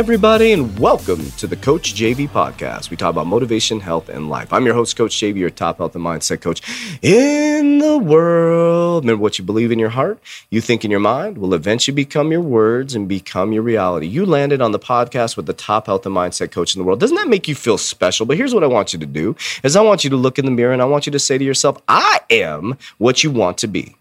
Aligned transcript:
everybody, 0.00 0.52
and 0.52 0.78
welcome 0.78 1.30
to 1.32 1.46
the 1.46 1.54
Coach 1.54 1.94
JV 1.94 2.26
podcast. 2.26 2.88
We 2.88 2.96
talk 2.96 3.10
about 3.10 3.26
motivation, 3.26 3.80
health, 3.80 4.08
and 4.08 4.30
life. 4.30 4.50
I'm 4.50 4.64
your 4.64 4.74
host, 4.74 4.96
Coach 4.96 5.14
JV, 5.14 5.36
your 5.36 5.50
top 5.50 5.76
health 5.76 5.94
and 5.94 6.02
mindset 6.02 6.40
coach 6.40 6.62
in 7.02 7.80
the 7.80 7.98
world. 7.98 9.04
Remember 9.04 9.20
what 9.20 9.38
you 9.38 9.44
believe 9.44 9.70
in 9.70 9.78
your 9.78 9.90
heart, 9.90 10.18
you 10.48 10.62
think 10.62 10.86
in 10.86 10.90
your 10.90 11.00
mind, 11.00 11.36
will 11.36 11.52
eventually 11.52 11.94
become 11.94 12.32
your 12.32 12.40
words 12.40 12.94
and 12.94 13.10
become 13.10 13.52
your 13.52 13.62
reality. 13.62 14.06
You 14.06 14.24
landed 14.24 14.62
on 14.62 14.72
the 14.72 14.78
podcast 14.78 15.36
with 15.36 15.44
the 15.44 15.52
top 15.52 15.84
health 15.84 16.06
and 16.06 16.16
mindset 16.16 16.50
coach 16.50 16.74
in 16.74 16.80
the 16.80 16.84
world. 16.86 16.98
Doesn't 16.98 17.16
that 17.16 17.28
make 17.28 17.46
you 17.46 17.54
feel 17.54 17.76
special? 17.76 18.24
But 18.24 18.38
here's 18.38 18.54
what 18.54 18.64
I 18.64 18.68
want 18.68 18.94
you 18.94 18.98
to 19.00 19.06
do: 19.06 19.36
is 19.62 19.76
I 19.76 19.82
want 19.82 20.02
you 20.02 20.08
to 20.08 20.16
look 20.16 20.38
in 20.38 20.46
the 20.46 20.50
mirror 20.50 20.72
and 20.72 20.80
I 20.80 20.86
want 20.86 21.04
you 21.04 21.12
to 21.12 21.18
say 21.18 21.36
to 21.36 21.44
yourself, 21.44 21.76
"I 21.86 22.20
am 22.30 22.78
what 22.96 23.22
you 23.22 23.30
want 23.30 23.58
to 23.58 23.68
be." 23.68 23.96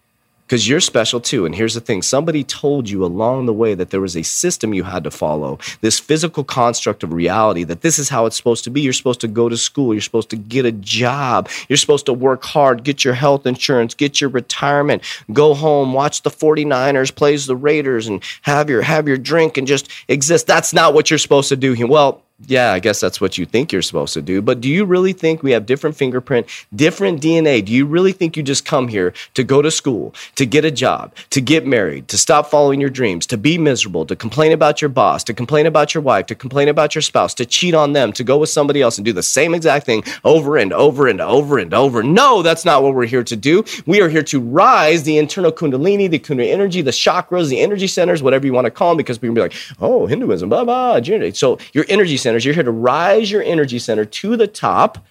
Because 0.49 0.67
you're 0.67 0.79
special 0.79 1.19
too. 1.19 1.45
And 1.45 1.53
here's 1.53 1.75
the 1.75 1.79
thing 1.79 2.01
somebody 2.01 2.43
told 2.43 2.89
you 2.89 3.05
along 3.05 3.45
the 3.45 3.53
way 3.53 3.75
that 3.75 3.91
there 3.91 4.01
was 4.01 4.17
a 4.17 4.23
system 4.23 4.73
you 4.73 4.83
had 4.83 5.03
to 5.03 5.11
follow, 5.11 5.59
this 5.81 5.99
physical 5.99 6.43
construct 6.43 7.03
of 7.03 7.13
reality, 7.13 7.63
that 7.65 7.81
this 7.81 7.99
is 7.99 8.09
how 8.09 8.25
it's 8.25 8.35
supposed 8.35 8.63
to 8.63 8.71
be. 8.71 8.81
You're 8.81 8.93
supposed 8.93 9.21
to 9.21 9.27
go 9.27 9.47
to 9.47 9.55
school, 9.55 9.93
you're 9.93 10.01
supposed 10.01 10.31
to 10.31 10.35
get 10.35 10.65
a 10.65 10.71
job, 10.71 11.49
you're 11.67 11.77
supposed 11.77 12.07
to 12.07 12.13
work 12.13 12.43
hard, 12.43 12.83
get 12.83 13.05
your 13.05 13.13
health 13.13 13.45
insurance, 13.45 13.93
get 13.93 14.19
your 14.19 14.31
retirement, 14.31 15.03
go 15.31 15.53
home, 15.53 15.93
watch 15.93 16.23
the 16.23 16.31
49ers 16.31 17.13
plays 17.13 17.45
the 17.45 17.55
Raiders 17.55 18.07
and 18.07 18.23
have 18.41 18.71
your 18.71 18.81
have 18.81 19.07
your 19.07 19.17
drink 19.17 19.57
and 19.57 19.67
just 19.67 19.87
exist. 20.07 20.47
That's 20.47 20.73
not 20.73 20.95
what 20.95 21.11
you're 21.11 21.19
supposed 21.19 21.49
to 21.49 21.57
do. 21.57 21.73
Here. 21.73 21.85
Well, 21.85 22.23
yeah, 22.47 22.71
I 22.71 22.79
guess 22.79 22.99
that's 22.99 23.19
what 23.19 23.37
you 23.37 23.45
think 23.45 23.71
you're 23.71 23.81
supposed 23.81 24.13
to 24.13 24.21
do. 24.21 24.41
But 24.41 24.61
do 24.61 24.69
you 24.69 24.85
really 24.85 25.11
think 25.11 25.43
we 25.43 25.51
have 25.51 25.65
different 25.65 25.97
fingerprint, 25.97 26.47
different 26.73 27.21
DNA? 27.21 27.63
Do 27.65 27.73
you 27.73 27.85
really 27.85 28.13
think 28.13 28.37
you 28.37 28.43
just 28.43 28.65
come 28.65 28.87
here 28.87 29.13
to 29.33 29.43
go 29.43 29.61
to 29.61 29.69
school, 29.69 30.13
to 30.35 30.45
get 30.45 30.63
a 30.63 30.71
job, 30.71 31.13
to 31.31 31.41
get 31.41 31.67
married, 31.67 32.07
to 32.07 32.17
stop 32.17 32.49
following 32.49 32.79
your 32.79 32.89
dreams, 32.89 33.25
to 33.27 33.37
be 33.37 33.57
miserable, 33.57 34.05
to 34.05 34.15
complain 34.15 34.53
about 34.53 34.81
your 34.81 34.89
boss, 34.89 35.23
to 35.25 35.33
complain 35.33 35.65
about 35.65 35.93
your 35.93 36.01
wife, 36.01 36.27
to 36.27 36.35
complain 36.35 36.69
about 36.69 36.95
your 36.95 37.01
spouse, 37.01 37.33
to 37.33 37.45
cheat 37.45 37.73
on 37.73 37.91
them, 37.91 38.13
to 38.13 38.23
go 38.23 38.37
with 38.37 38.49
somebody 38.49 38.81
else 38.81 38.97
and 38.97 39.05
do 39.05 39.11
the 39.11 39.21
same 39.21 39.53
exact 39.53 39.85
thing 39.85 40.03
over 40.23 40.55
and 40.55 40.71
over 40.71 41.07
and 41.07 41.19
over 41.19 41.57
and 41.57 41.73
over? 41.73 42.03
No, 42.03 42.41
that's 42.41 42.63
not 42.63 42.83
what 42.83 42.95
we're 42.95 43.05
here 43.05 43.23
to 43.23 43.35
do. 43.35 43.65
We 43.85 44.01
are 44.01 44.09
here 44.09 44.23
to 44.23 44.39
rise 44.39 45.03
the 45.03 45.17
internal 45.17 45.51
kundalini, 45.51 46.09
the 46.09 46.19
kundalini 46.19 46.51
energy, 46.51 46.81
the 46.81 46.91
chakras, 46.91 47.49
the 47.49 47.59
energy 47.59 47.87
centers, 47.87 48.23
whatever 48.23 48.45
you 48.45 48.53
want 48.53 48.65
to 48.65 48.71
call 48.71 48.91
them, 48.91 48.97
because 48.97 49.17
people 49.17 49.35
be 49.35 49.41
like, 49.41 49.55
oh, 49.81 50.05
Hinduism, 50.05 50.47
blah, 50.47 50.63
blah. 50.63 51.01
So 51.33 51.59
your 51.73 51.85
energy 51.89 52.15
center 52.15 52.28
centers. 52.29 52.45
You're 52.45 52.53
here 52.53 52.63
to 52.63 52.71
rise 52.71 53.31
your 53.31 53.41
energy 53.41 53.79
center 53.79 54.05
to 54.05 54.37
the 54.37 54.45
top 54.45 55.03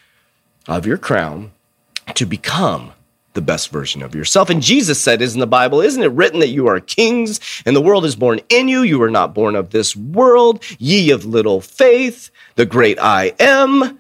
of 0.68 0.86
your 0.86 0.96
crown 0.96 1.50
to 2.14 2.24
become 2.24 2.92
the 3.34 3.40
best 3.40 3.70
version 3.70 4.02
of 4.02 4.14
yourself. 4.14 4.50
And 4.50 4.62
Jesus 4.62 5.00
said, 5.00 5.20
Isn't 5.20 5.40
the 5.40 5.46
Bible, 5.48 5.80
isn't 5.80 6.02
it 6.02 6.12
written 6.12 6.38
that 6.38 6.50
you 6.50 6.68
are 6.68 6.78
kings 6.78 7.40
and 7.66 7.74
the 7.74 7.80
world 7.80 8.04
is 8.04 8.14
born 8.14 8.38
in 8.48 8.68
you? 8.68 8.82
You 8.82 9.02
are 9.02 9.10
not 9.10 9.34
born 9.34 9.56
of 9.56 9.70
this 9.70 9.96
world, 9.96 10.62
ye 10.78 11.10
of 11.10 11.24
little 11.24 11.60
faith, 11.60 12.30
the 12.54 12.64
great 12.64 13.00
I 13.00 13.34
am. 13.40 13.98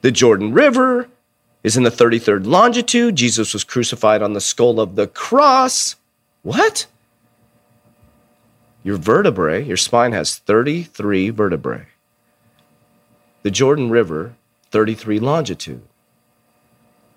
The 0.00 0.10
Jordan 0.10 0.52
River 0.52 1.08
is 1.62 1.76
in 1.76 1.84
the 1.84 1.90
33rd 1.90 2.44
longitude. 2.44 3.14
Jesus 3.14 3.52
was 3.52 3.62
crucified 3.62 4.20
on 4.20 4.32
the 4.32 4.40
skull 4.40 4.80
of 4.80 4.96
the 4.96 5.06
cross. 5.06 5.94
What? 6.42 6.86
Your 8.88 8.96
vertebrae, 8.96 9.62
your 9.64 9.76
spine 9.76 10.12
has 10.12 10.36
33 10.38 11.28
vertebrae. 11.28 11.88
The 13.42 13.50
Jordan 13.50 13.90
River, 13.90 14.34
33 14.70 15.20
longitude. 15.20 15.82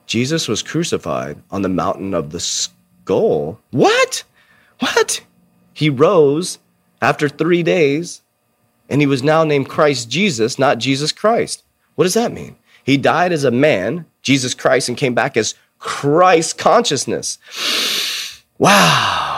Jesus 0.06 0.50
was 0.50 0.62
crucified 0.62 1.42
on 1.50 1.62
the 1.62 1.70
mountain 1.70 2.14
of 2.14 2.32
the 2.32 2.42
skull. 2.42 3.58
What? 3.72 4.26
What? 4.80 5.24
He 5.72 5.90
rose 5.90 6.60
after 7.02 7.30
three 7.30 7.64
days, 7.64 8.22
and 8.90 9.00
he 9.00 9.08
was 9.08 9.24
now 9.24 9.46
named 9.46 9.70
Christ 9.70 10.10
Jesus, 10.10 10.60
not 10.60 10.78
Jesus 10.78 11.14
Christ. 11.14 11.64
What 11.96 12.04
does 12.04 12.16
that 12.16 12.34
mean? 12.34 12.58
He 12.84 12.98
died 12.98 13.32
as 13.32 13.46
a 13.46 13.50
man, 13.50 14.06
Jesus 14.24 14.54
Christ, 14.54 14.90
and 14.90 14.98
came 14.98 15.14
back 15.14 15.38
as 15.38 15.56
Christ 15.80 16.58
consciousness. 16.58 17.38
Wow. 18.58 19.31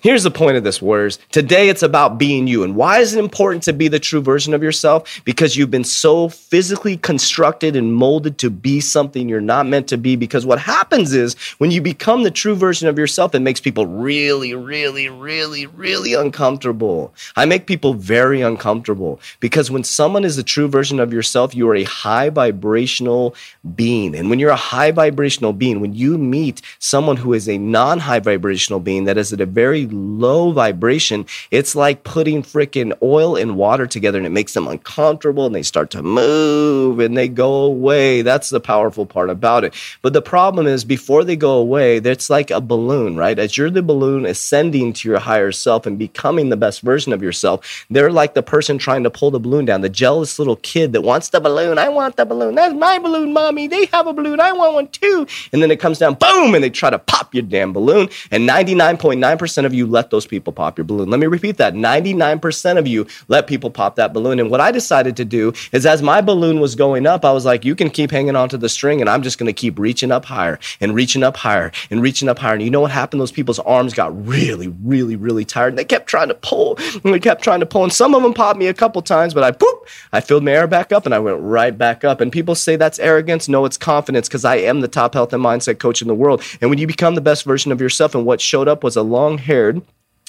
Here's 0.00 0.22
the 0.22 0.30
point 0.30 0.56
of 0.56 0.62
this, 0.62 0.80
Warriors. 0.80 1.18
Today 1.32 1.68
it's 1.68 1.82
about 1.82 2.18
being 2.18 2.46
you. 2.46 2.62
And 2.62 2.76
why 2.76 3.00
is 3.00 3.16
it 3.16 3.18
important 3.18 3.64
to 3.64 3.72
be 3.72 3.88
the 3.88 3.98
true 3.98 4.20
version 4.20 4.54
of 4.54 4.62
yourself? 4.62 5.20
Because 5.24 5.56
you've 5.56 5.72
been 5.72 5.82
so 5.82 6.28
physically 6.28 6.96
constructed 6.96 7.74
and 7.74 7.92
molded 7.92 8.38
to 8.38 8.48
be 8.48 8.78
something 8.78 9.28
you're 9.28 9.40
not 9.40 9.66
meant 9.66 9.88
to 9.88 9.98
be. 9.98 10.14
Because 10.14 10.46
what 10.46 10.60
happens 10.60 11.12
is 11.14 11.34
when 11.58 11.72
you 11.72 11.82
become 11.82 12.22
the 12.22 12.30
true 12.30 12.54
version 12.54 12.86
of 12.86 12.96
yourself, 12.96 13.34
it 13.34 13.40
makes 13.40 13.58
people 13.58 13.86
really, 13.88 14.54
really, 14.54 15.08
really, 15.08 15.66
really 15.66 16.14
uncomfortable. 16.14 17.12
I 17.34 17.44
make 17.44 17.66
people 17.66 17.94
very 17.94 18.40
uncomfortable 18.40 19.18
because 19.40 19.68
when 19.68 19.82
someone 19.82 20.24
is 20.24 20.36
the 20.36 20.44
true 20.44 20.68
version 20.68 21.00
of 21.00 21.12
yourself, 21.12 21.56
you 21.56 21.68
are 21.70 21.74
a 21.74 21.82
high 21.82 22.30
vibrational 22.30 23.34
being. 23.74 24.14
And 24.14 24.30
when 24.30 24.38
you're 24.38 24.50
a 24.50 24.56
high 24.56 24.92
vibrational 24.92 25.54
being, 25.54 25.80
when 25.80 25.94
you 25.94 26.18
meet 26.18 26.62
someone 26.78 27.16
who 27.16 27.34
is 27.34 27.48
a 27.48 27.58
non 27.58 27.98
high 27.98 28.20
vibrational 28.20 28.78
being 28.78 29.02
that 29.06 29.18
is 29.18 29.32
at 29.32 29.40
a 29.40 29.46
very 29.46 29.87
low 29.92 30.52
vibration. 30.52 31.26
It's 31.50 31.74
like 31.74 32.04
putting 32.04 32.42
freaking 32.42 32.96
oil 33.02 33.36
and 33.36 33.56
water 33.56 33.86
together 33.86 34.18
and 34.18 34.26
it 34.26 34.30
makes 34.30 34.54
them 34.54 34.68
uncomfortable 34.68 35.46
and 35.46 35.54
they 35.54 35.62
start 35.62 35.90
to 35.90 36.02
move 36.02 37.00
and 37.00 37.16
they 37.16 37.28
go 37.28 37.64
away. 37.64 38.22
That's 38.22 38.50
the 38.50 38.60
powerful 38.60 39.06
part 39.06 39.30
about 39.30 39.64
it. 39.64 39.74
But 40.02 40.12
the 40.12 40.22
problem 40.22 40.66
is 40.66 40.84
before 40.84 41.24
they 41.24 41.36
go 41.36 41.52
away, 41.52 41.96
it's 41.98 42.30
like 42.30 42.50
a 42.50 42.60
balloon, 42.60 43.16
right? 43.16 43.38
As 43.38 43.56
you're 43.56 43.70
the 43.70 43.82
balloon 43.82 44.26
ascending 44.26 44.92
to 44.94 45.08
your 45.08 45.18
higher 45.18 45.52
self 45.52 45.86
and 45.86 45.98
becoming 45.98 46.48
the 46.48 46.56
best 46.56 46.82
version 46.82 47.12
of 47.12 47.22
yourself, 47.22 47.86
they're 47.90 48.12
like 48.12 48.34
the 48.34 48.42
person 48.42 48.78
trying 48.78 49.02
to 49.04 49.10
pull 49.10 49.30
the 49.30 49.40
balloon 49.40 49.64
down, 49.64 49.80
the 49.80 49.88
jealous 49.88 50.38
little 50.38 50.56
kid 50.56 50.92
that 50.92 51.02
wants 51.02 51.28
the 51.30 51.40
balloon. 51.40 51.78
I 51.78 51.88
want 51.88 52.16
the 52.16 52.26
balloon. 52.26 52.54
That's 52.54 52.74
my 52.74 52.98
balloon, 52.98 53.32
mommy. 53.32 53.68
They 53.68 53.86
have 53.86 54.06
a 54.06 54.12
balloon. 54.12 54.40
I 54.40 54.52
want 54.52 54.74
one 54.74 54.88
too. 54.88 55.26
And 55.52 55.62
then 55.62 55.70
it 55.70 55.80
comes 55.80 55.98
down, 55.98 56.14
boom, 56.14 56.54
and 56.54 56.62
they 56.62 56.70
try 56.70 56.90
to 56.90 56.98
pop 56.98 57.34
your 57.34 57.42
damn 57.42 57.72
balloon. 57.72 58.08
And 58.30 58.48
99.9% 58.48 59.64
of 59.64 59.74
you 59.74 59.77
let 59.86 60.10
those 60.10 60.26
people 60.26 60.52
pop 60.52 60.78
your 60.78 60.84
balloon. 60.84 61.10
Let 61.10 61.20
me 61.20 61.26
repeat 61.26 61.56
that 61.58 61.74
99% 61.74 62.78
of 62.78 62.86
you 62.86 63.06
let 63.28 63.46
people 63.46 63.70
pop 63.70 63.96
that 63.96 64.12
balloon. 64.12 64.40
And 64.40 64.50
what 64.50 64.60
I 64.60 64.70
decided 64.70 65.16
to 65.16 65.24
do 65.24 65.52
is 65.72 65.86
as 65.86 66.02
my 66.02 66.20
balloon 66.20 66.60
was 66.60 66.74
going 66.74 67.06
up, 67.06 67.24
I 67.24 67.32
was 67.32 67.44
like, 67.44 67.64
you 67.64 67.74
can 67.74 67.90
keep 67.90 68.10
hanging 68.10 68.36
onto 68.36 68.56
the 68.56 68.68
string, 68.68 69.00
and 69.00 69.08
I'm 69.08 69.22
just 69.22 69.38
going 69.38 69.46
to 69.46 69.52
keep 69.52 69.78
reaching 69.78 70.12
up 70.12 70.24
higher 70.24 70.58
and 70.80 70.94
reaching 70.94 71.22
up 71.22 71.36
higher 71.36 71.72
and 71.90 72.02
reaching 72.02 72.28
up 72.28 72.38
higher. 72.38 72.54
And 72.54 72.62
you 72.62 72.70
know 72.70 72.80
what 72.80 72.90
happened? 72.90 73.20
Those 73.20 73.32
people's 73.32 73.58
arms 73.60 73.94
got 73.94 74.26
really, 74.26 74.68
really, 74.84 75.16
really 75.16 75.44
tired. 75.44 75.68
And 75.70 75.78
they 75.78 75.84
kept 75.84 76.06
trying 76.06 76.28
to 76.28 76.34
pull 76.34 76.76
and 77.04 77.14
they 77.14 77.18
kept 77.18 77.42
trying 77.42 77.60
to 77.60 77.66
pull. 77.66 77.84
And 77.84 77.92
some 77.92 78.14
of 78.14 78.22
them 78.22 78.34
popped 78.34 78.58
me 78.58 78.66
a 78.66 78.74
couple 78.74 79.02
times, 79.02 79.34
but 79.34 79.44
I, 79.44 79.52
boop, 79.52 79.78
I 80.12 80.20
filled 80.20 80.44
my 80.44 80.52
air 80.52 80.66
back 80.66 80.92
up 80.92 81.06
and 81.06 81.14
I 81.14 81.18
went 81.18 81.40
right 81.40 81.76
back 81.76 82.04
up. 82.04 82.20
And 82.20 82.32
people 82.32 82.54
say 82.54 82.76
that's 82.76 82.98
arrogance. 82.98 83.48
No, 83.48 83.64
it's 83.64 83.76
confidence 83.76 84.28
because 84.28 84.44
I 84.44 84.56
am 84.56 84.80
the 84.80 84.88
top 84.88 85.14
health 85.14 85.32
and 85.32 85.42
mindset 85.42 85.78
coach 85.78 86.02
in 86.02 86.08
the 86.08 86.14
world. 86.14 86.42
And 86.60 86.70
when 86.70 86.78
you 86.78 86.86
become 86.86 87.14
the 87.14 87.20
best 87.20 87.44
version 87.44 87.72
of 87.72 87.80
yourself, 87.80 88.14
and 88.14 88.26
what 88.26 88.40
showed 88.40 88.68
up 88.68 88.82
was 88.82 88.96
a 88.96 89.02
long 89.02 89.38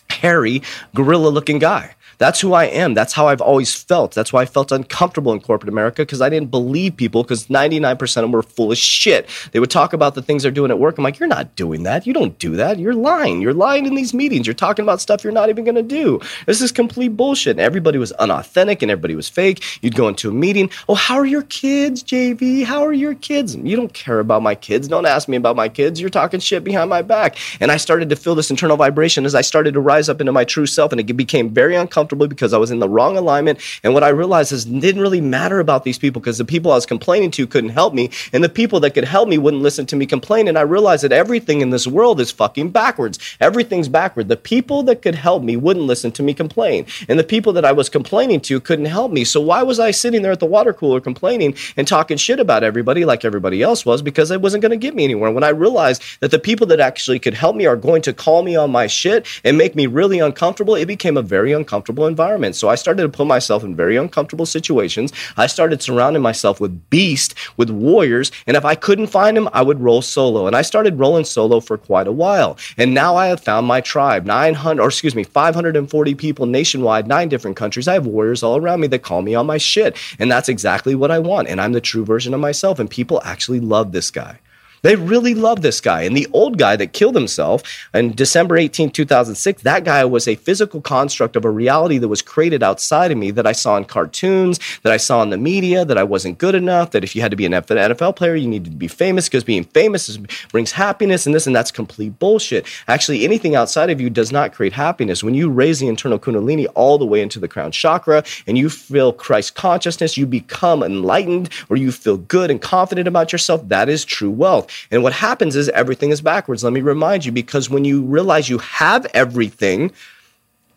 hairy, 0.10 0.62
gorilla 0.96 1.30
looking 1.30 1.60
guy. 1.60 1.96
That's 2.20 2.42
who 2.42 2.52
I 2.52 2.66
am. 2.66 2.94
That's 2.94 3.14
how 3.14 3.30
I've 3.30 3.40
always 3.40 3.74
felt. 3.74 4.14
That's 4.14 4.34
why 4.34 4.42
I 4.42 4.46
felt 4.46 4.74
uncomfortable 4.74 5.32
in 5.32 5.40
corporate 5.40 5.70
America 5.70 6.02
because 6.02 6.20
I 6.20 6.28
didn't 6.28 6.52
believe 6.52 6.98
people 6.98 7.24
because 7.24 7.48
99% 7.48 8.02
of 8.02 8.14
them 8.16 8.34
were 8.34 8.44
full 8.44 8.74
of 8.74 8.78
shit. 8.78 9.30
They 9.54 9.62
would 9.62 9.72
talk 9.72 9.94
about 9.94 10.16
the 10.16 10.22
things 10.22 10.44
they're 10.44 10.52
doing 10.52 10.70
at 10.70 10.80
work. 10.80 10.98
I'm 10.98 11.04
like, 11.06 11.18
you're 11.18 11.30
not 11.30 11.56
doing 11.56 11.84
that. 11.84 12.06
You 12.06 12.12
don't 12.12 12.38
do 12.38 12.58
that. 12.58 12.78
You're 12.78 12.94
lying. 12.94 13.42
You're 13.42 13.54
lying 13.54 13.86
in 13.86 13.96
these 13.96 14.14
meetings. 14.14 14.46
You're 14.46 14.54
talking 14.54 14.84
about 14.84 15.00
stuff 15.00 15.24
you're 15.24 15.32
not 15.32 15.48
even 15.48 15.64
going 15.64 15.76
to 15.76 15.82
do. 15.82 16.20
This 16.46 16.60
is 16.62 16.74
complete 16.74 17.16
bullshit. 17.16 17.52
And 17.52 17.62
everybody 17.62 17.98
was 17.98 18.12
unauthentic 18.14 18.82
and 18.82 18.92
everybody 18.92 19.16
was 19.16 19.30
fake. 19.30 19.64
You'd 19.82 19.96
go 19.96 20.10
into 20.10 20.30
a 20.30 20.34
meeting. 20.34 20.70
Oh, 20.90 20.96
how 20.96 21.16
are 21.16 21.26
your 21.26 21.44
kids, 21.44 22.04
JV? 22.04 22.66
How 22.66 22.84
are 22.84 22.92
your 22.92 23.16
kids? 23.16 23.56
You 23.56 23.78
don't 23.78 23.94
care 23.94 24.20
about 24.20 24.44
my 24.44 24.56
kids. 24.56 24.90
Don't 24.90 25.06
ask 25.06 25.30
me 25.30 25.38
about 25.38 25.56
my 25.56 25.70
kids. 25.70 26.02
You're 26.02 26.10
talking 26.10 26.42
shit 26.42 26.66
behind 26.66 26.90
my 26.90 27.02
back. 27.02 27.38
And 27.62 27.72
I 27.72 27.78
started 27.78 28.10
to 28.10 28.18
feel 28.18 28.36
this 28.36 28.50
internal 28.50 28.76
vibration 28.76 29.26
as 29.26 29.36
I 29.36 29.42
started 29.42 29.74
to 29.76 29.80
rise 29.80 30.10
up 30.10 30.20
into 30.20 30.34
my 30.34 30.44
true 30.44 30.66
self. 30.66 30.92
And 30.92 31.00
it 31.00 31.14
became 31.14 31.50
very 31.50 31.78
uncomfortable 31.78 32.09
because 32.16 32.54
I 32.54 32.58
was 32.58 32.72
in 32.72 32.80
the 32.80 32.90
wrong 32.90 33.18
alignment. 33.18 33.60
And 33.84 33.94
what 33.94 34.04
I 34.04 34.10
realized 34.10 34.52
is 34.52 34.66
it 34.66 34.80
didn't 34.80 35.02
really 35.02 35.22
matter 35.22 35.60
about 35.60 35.84
these 35.84 36.00
people 36.00 36.22
because 36.22 36.38
the 36.38 36.46
people 36.46 36.72
I 36.72 36.76
was 36.76 36.86
complaining 36.86 37.32
to 37.32 37.48
couldn't 37.48 37.72
help 37.72 37.94
me. 37.94 38.10
And 38.34 38.44
the 38.44 38.50
people 38.50 38.80
that 38.82 38.92
could 38.92 39.06
help 39.06 39.30
me 39.30 39.38
wouldn't 39.38 39.64
listen 39.64 39.86
to 39.88 39.96
me 39.96 40.06
complain. 40.06 40.48
And 40.48 40.58
I 40.58 40.62
realized 40.62 41.04
that 41.04 41.12
everything 41.12 41.62
in 41.62 41.70
this 41.70 41.88
world 41.88 42.20
is 42.20 42.32
fucking 42.32 42.70
backwards. 42.70 43.20
Everything's 43.40 43.90
backward. 43.90 44.28
The 44.28 44.38
people 44.38 44.84
that 44.84 45.02
could 45.02 45.16
help 45.16 45.44
me 45.44 45.58
wouldn't 45.58 45.86
listen 45.86 46.12
to 46.14 46.24
me 46.24 46.34
complain. 46.34 46.86
And 47.08 47.20
the 47.20 47.24
people 47.24 47.54
that 47.54 47.66
I 47.66 47.72
was 47.72 47.90
complaining 47.90 48.42
to 48.42 48.60
couldn't 48.60 48.86
help 48.86 49.12
me. 49.12 49.24
So 49.24 49.42
why 49.42 49.64
was 49.64 49.80
I 49.80 49.92
sitting 49.92 50.22
there 50.22 50.32
at 50.32 50.40
the 50.40 50.46
water 50.46 50.74
cooler 50.74 51.02
complaining 51.02 51.56
and 51.78 51.88
talking 51.88 52.18
shit 52.18 52.40
about 52.40 52.64
everybody 52.64 53.06
like 53.06 53.26
everybody 53.26 53.62
else 53.62 53.86
was? 53.86 54.02
Because 54.02 54.32
it 54.32 54.42
wasn't 54.42 54.62
going 54.62 54.72
to 54.72 54.78
get 54.78 54.96
me 54.96 55.04
anywhere. 55.04 55.32
When 55.32 55.44
I 55.44 55.50
realized 55.50 56.04
that 56.20 56.32
the 56.32 56.40
people 56.40 56.68
that 56.68 56.80
actually 56.80 57.20
could 57.20 57.34
help 57.34 57.56
me 57.56 57.66
are 57.66 57.76
going 57.76 58.02
to 58.04 58.14
call 58.14 58.44
me 58.44 58.56
on 58.56 58.72
my 58.72 58.88
shit 58.88 59.28
and 59.44 59.58
make 59.58 59.76
me 59.76 59.88
really 59.88 60.20
uncomfortable, 60.20 60.76
it 60.76 60.86
became 60.86 61.18
a 61.18 61.22
very 61.22 61.52
uncomfortable 61.52 61.99
environment. 62.08 62.56
So 62.56 62.70
I 62.70 62.76
started 62.76 63.04
to 63.04 63.10
put 63.10 63.28
myself 63.28 63.64
in 63.64 63.76
very 63.76 63.98
uncomfortable 63.98 64.46
situations. 64.46 65.12
I 65.38 65.48
started 65.48 65.82
surrounding 65.82 66.22
myself 66.22 66.60
with 66.60 66.90
beasts, 66.90 67.36
with 67.58 67.70
warriors, 67.70 68.32
and 68.48 68.56
if 68.58 68.66
I 68.66 68.76
couldn't 68.76 69.08
find 69.08 69.36
them, 69.36 69.50
I 69.54 69.62
would 69.62 69.80
roll 69.82 70.02
solo. 70.02 70.48
And 70.48 70.56
I 70.56 70.62
started 70.62 71.00
rolling 71.00 71.26
solo 71.26 71.60
for 71.60 71.78
quite 71.78 72.08
a 72.08 72.12
while. 72.12 72.58
And 72.78 72.94
now 72.94 73.16
I 73.16 73.28
have 73.28 73.40
found 73.40 73.68
my 73.68 73.82
tribe, 73.82 74.26
900 74.26 74.82
or 74.82 74.88
excuse 74.88 75.16
me, 75.16 75.24
540 75.24 76.16
people 76.16 76.46
nationwide, 76.46 77.08
nine 77.08 77.30
different 77.30 77.58
countries. 77.58 77.88
I 77.88 77.94
have 77.94 78.06
warriors 78.06 78.44
all 78.44 78.58
around 78.58 78.82
me 78.82 78.88
that 78.88 79.04
call 79.04 79.22
me 79.22 79.36
on 79.36 79.46
my 79.46 79.58
shit. 79.58 79.98
And 80.20 80.32
that's 80.32 80.50
exactly 80.50 80.96
what 80.96 81.12
I 81.12 81.20
want. 81.20 81.48
And 81.48 81.60
I'm 81.62 81.74
the 81.74 81.82
true 81.82 82.06
version 82.06 82.34
of 82.34 82.40
myself 82.40 82.80
and 82.80 82.90
people 82.90 83.22
actually 83.24 83.60
love 83.60 83.92
this 83.92 84.12
guy. 84.12 84.40
They 84.82 84.96
really 84.96 85.34
love 85.34 85.62
this 85.62 85.82
guy. 85.82 86.04
And 86.04 86.16
the 86.16 86.28
old 86.34 86.58
guy 86.58 86.76
that 86.76 86.94
killed 86.94 87.16
himself 87.16 87.64
in 87.94 88.14
December 88.14 88.58
18, 88.58 88.92
2006, 88.92 89.62
that 89.64 89.84
guy 89.84 90.06
was 90.06 90.28
a 90.28 90.36
physical 90.36 90.82
construct 90.82 91.36
of 91.36 91.46
a 91.46 91.50
reality 91.50 91.98
that 91.98 92.08
was 92.08 92.22
created 92.22 92.64
outside 92.64 93.12
of 93.12 93.18
me 93.18 93.32
that 93.32 93.48
I 93.48 93.52
saw 93.52 93.78
in 93.78 93.86
cartoons, 93.86 94.60
that 94.84 94.94
I 94.94 94.98
saw 94.98 95.22
in 95.22 95.30
the 95.30 95.38
media, 95.38 95.86
that 95.86 95.98
I 95.98 96.04
wasn't 96.04 96.38
good 96.38 96.56
enough, 96.56 96.92
that 96.92 97.04
if 97.04 97.16
you 97.16 97.22
had 97.22 97.32
to 97.32 97.38
be 97.38 97.46
an 97.46 97.52
NFL 97.52 98.16
player, 98.16 98.36
you 98.36 98.48
needed 98.48 98.72
to 98.72 98.78
be 98.78 98.88
famous 98.88 99.28
because 99.28 99.44
being 99.44 99.64
famous 99.64 100.10
is, 100.10 100.18
brings 100.52 100.72
happiness 100.72 101.26
and 101.26 101.36
this, 101.36 101.48
and 101.48 101.56
that's 101.56 101.72
complete 101.72 102.18
bullshit. 102.20 102.66
Actually, 102.88 103.24
anything 103.24 103.56
outside 103.56 103.90
of 103.90 104.00
you 104.00 104.10
does 104.10 104.32
not 104.32 104.54
create 104.54 104.74
happiness. 104.74 105.24
When 105.24 105.34
you 105.34 105.50
raise 105.50 105.80
the 105.80 105.88
internal 105.88 106.20
Kundalini 106.20 106.68
all 106.76 106.98
the 106.98 107.06
way 107.06 107.22
into 107.22 107.40
the 107.40 107.48
crown 107.48 107.72
chakra 107.72 108.24
and 108.48 108.58
you 108.58 108.70
feel 108.70 109.14
Christ 109.14 109.56
consciousness, 109.56 110.18
you 110.18 110.26
become 110.26 110.84
enlightened 110.84 111.50
or 111.70 111.78
you 111.78 111.92
feel 111.92 112.18
good 112.18 112.52
and 112.52 112.62
confident 112.62 113.08
about 113.08 113.32
yourself. 113.32 113.68
That 113.68 113.90
is 113.90 114.06
true 114.06 114.32
wealth. 114.32 114.69
And 114.92 115.04
what 115.04 115.14
happens 115.14 115.56
is 115.56 115.70
everything 115.70 116.12
is 116.12 116.22
backwards. 116.22 116.64
Let 116.64 116.74
me 116.74 116.82
remind 116.82 117.26
you, 117.26 117.32
because 117.32 117.70
when 117.70 117.86
you 117.86 118.02
realize 118.02 118.50
you 118.50 118.60
have 118.60 119.06
everything, 119.14 119.92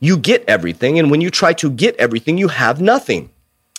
you 0.01 0.17
get 0.17 0.45
everything. 0.49 0.99
And 0.99 1.11
when 1.11 1.21
you 1.21 1.31
try 1.31 1.53
to 1.55 1.71
get 1.71 1.97
everything, 1.97 2.39
you 2.39 2.49
have 2.49 2.81
nothing. 2.81 3.31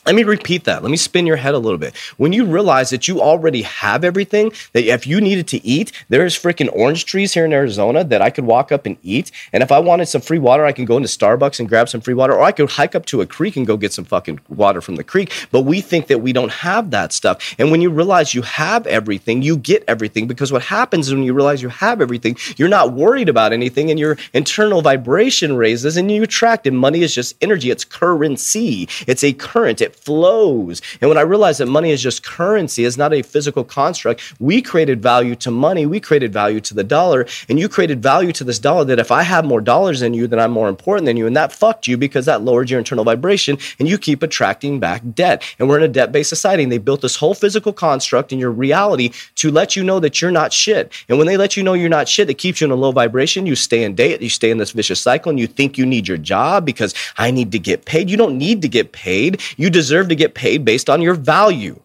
Let 0.06 0.16
me 0.16 0.24
repeat 0.26 0.66
that. 0.66 0.84
Let 0.84 0.92
me 0.92 0.98
spin 0.98 1.26
your 1.26 1.38
head 1.38 1.54
a 1.54 1.60
little 1.60 1.78
bit. 1.78 1.96
When 2.18 2.34
you 2.34 2.44
realize 2.44 2.90
that 2.90 3.08
you 3.08 3.22
already 3.22 3.62
have 3.62 4.04
everything, 4.04 4.52
that 4.74 4.84
if 4.84 5.08
you 5.08 5.22
needed 5.22 5.48
to 5.48 5.66
eat, 5.66 5.94
there's 6.10 6.38
freaking 6.38 6.70
orange 6.74 7.06
trees 7.06 7.34
here 7.34 7.46
in 7.46 7.54
Arizona 7.54 8.04
that 8.04 8.22
I 8.22 8.30
could 8.30 8.44
walk 8.44 8.74
up 8.74 8.86
and 8.86 8.98
eat. 9.02 9.32
And 9.54 9.64
if 9.64 9.72
I 9.72 9.80
wanted 9.80 10.08
some 10.08 10.20
free 10.20 10.40
water, 10.40 10.66
I 10.66 10.74
can 10.74 10.84
go 10.84 10.98
into 10.98 11.08
Starbucks 11.08 11.62
and 11.62 11.70
grab 11.70 11.88
some 11.88 12.02
free 12.02 12.14
water, 12.14 12.34
or 12.34 12.44
I 12.44 12.52
could 12.52 12.72
hike 12.72 12.96
up 12.96 13.06
to 13.08 13.22
a 13.22 13.26
creek 13.26 13.56
and 13.56 13.66
go 13.66 13.78
get 13.78 13.94
some 13.94 14.04
fucking 14.04 14.42
water 14.50 14.82
from 14.82 14.98
the 14.98 15.06
creek. 15.06 15.32
But 15.52 15.62
we 15.62 15.80
think 15.80 16.08
that 16.08 16.20
we 16.20 16.34
don't 16.34 16.52
have 16.52 16.92
that 16.92 17.14
stuff. 17.14 17.56
And 17.58 17.72
when 17.72 17.80
you 17.80 17.90
realize 17.90 18.34
you 18.34 18.42
have 18.42 18.86
everything, 18.88 19.42
you 19.42 19.56
get 19.56 19.86
everything 19.88 20.28
because 20.28 20.52
what 20.52 20.64
happens 20.64 21.08
is 21.08 21.14
when 21.14 21.24
you 21.24 21.34
realize 21.34 21.62
you 21.62 21.70
have 21.70 22.02
everything, 22.02 22.36
you're 22.58 22.68
not 22.68 22.92
worried 22.92 23.30
about 23.30 23.54
anything 23.54 23.90
and 23.90 23.98
your 23.98 24.18
internal 24.34 24.82
vibration 24.82 25.56
raises 25.56 25.96
and 25.96 26.12
you 26.12 26.24
attract. 26.24 26.68
And 26.68 26.78
money 26.78 27.04
is 27.04 27.16
just 27.16 27.38
energy, 27.42 27.72
it's 27.72 27.86
currency, 27.86 28.90
it's 29.08 29.24
a 29.24 29.32
current. 29.32 29.80
It 29.80 29.93
flows. 29.96 30.82
And 31.02 31.10
when 31.10 31.18
I 31.18 31.22
realized 31.22 31.60
that 31.60 31.68
money 31.68 31.92
is 31.92 32.02
just 32.02 32.24
currency, 32.24 32.86
it's 32.86 32.98
not 32.98 33.14
a 33.14 33.22
physical 33.22 33.64
construct, 33.64 34.34
we 34.40 34.62
created 34.62 35.02
value 35.02 35.36
to 35.38 35.52
money, 35.52 35.86
we 35.86 36.00
created 36.00 36.34
value 36.34 36.60
to 36.62 36.74
the 36.74 36.84
dollar, 36.84 37.26
and 37.50 37.60
you 37.60 37.70
created 37.70 38.02
value 38.02 38.32
to 38.34 38.44
this 38.44 38.60
dollar 38.60 38.86
that 38.86 39.00
if 39.00 39.12
I 39.12 39.24
have 39.24 39.46
more 39.46 39.62
dollars 39.62 40.00
than 40.00 40.14
you, 40.14 40.28
then 40.28 40.40
I'm 40.40 40.52
more 40.52 40.70
important 40.70 41.06
than 41.06 41.18
you. 41.18 41.28
And 41.28 41.36
that 41.36 41.54
fucked 41.54 41.88
you 41.88 41.98
because 41.98 42.26
that 42.26 42.42
lowered 42.42 42.70
your 42.70 42.80
internal 42.80 43.04
vibration 43.04 43.58
and 43.80 43.88
you 43.88 43.98
keep 43.98 44.24
attracting 44.24 44.80
back 44.80 45.02
debt. 45.14 45.44
And 45.60 45.70
we're 45.70 45.78
in 45.78 45.84
a 45.84 45.88
debt 45.88 46.12
based 46.12 46.30
society 46.30 46.64
and 46.64 46.72
they 46.72 46.78
built 46.78 47.02
this 47.02 47.16
whole 47.16 47.34
physical 47.34 47.74
construct 47.74 48.32
in 48.32 48.40
your 48.40 48.52
reality 48.52 49.12
to 49.36 49.52
let 49.52 49.76
you 49.76 49.84
know 49.84 50.00
that 50.00 50.22
you're 50.22 50.32
not 50.32 50.54
shit. 50.54 50.92
And 51.08 51.18
when 51.18 51.28
they 51.28 51.38
let 51.38 51.56
you 51.56 51.64
know 51.64 51.74
you're 51.74 51.90
not 51.90 52.08
shit, 52.08 52.30
it 52.30 52.36
keeps 52.36 52.62
you 52.62 52.66
in 52.66 52.72
a 52.72 52.76
low 52.76 52.92
vibration. 52.92 53.46
You 53.46 53.56
stay 53.56 53.84
in 53.84 53.96
debt, 53.96 54.22
you 54.22 54.30
stay 54.30 54.52
in 54.52 54.58
this 54.58 54.72
vicious 54.72 55.02
cycle, 55.02 55.30
and 55.30 55.40
you 55.40 55.48
think 55.48 55.78
you 55.78 55.86
need 55.86 56.08
your 56.08 56.18
job 56.18 56.66
because 56.66 56.94
I 57.18 57.32
need 57.32 57.52
to 57.52 57.60
get 57.60 57.86
paid. 57.86 58.10
You 58.10 58.18
don't 58.18 58.38
need 58.38 58.62
to 58.62 58.68
get 58.68 58.92
paid. 58.92 59.42
You 59.58 59.70
deserve 59.70 59.83
deserve 59.84 60.08
to 60.10 60.16
get 60.16 60.34
paid 60.34 60.64
based 60.64 60.90
on 60.90 61.02
your 61.02 61.14
value. 61.14 61.80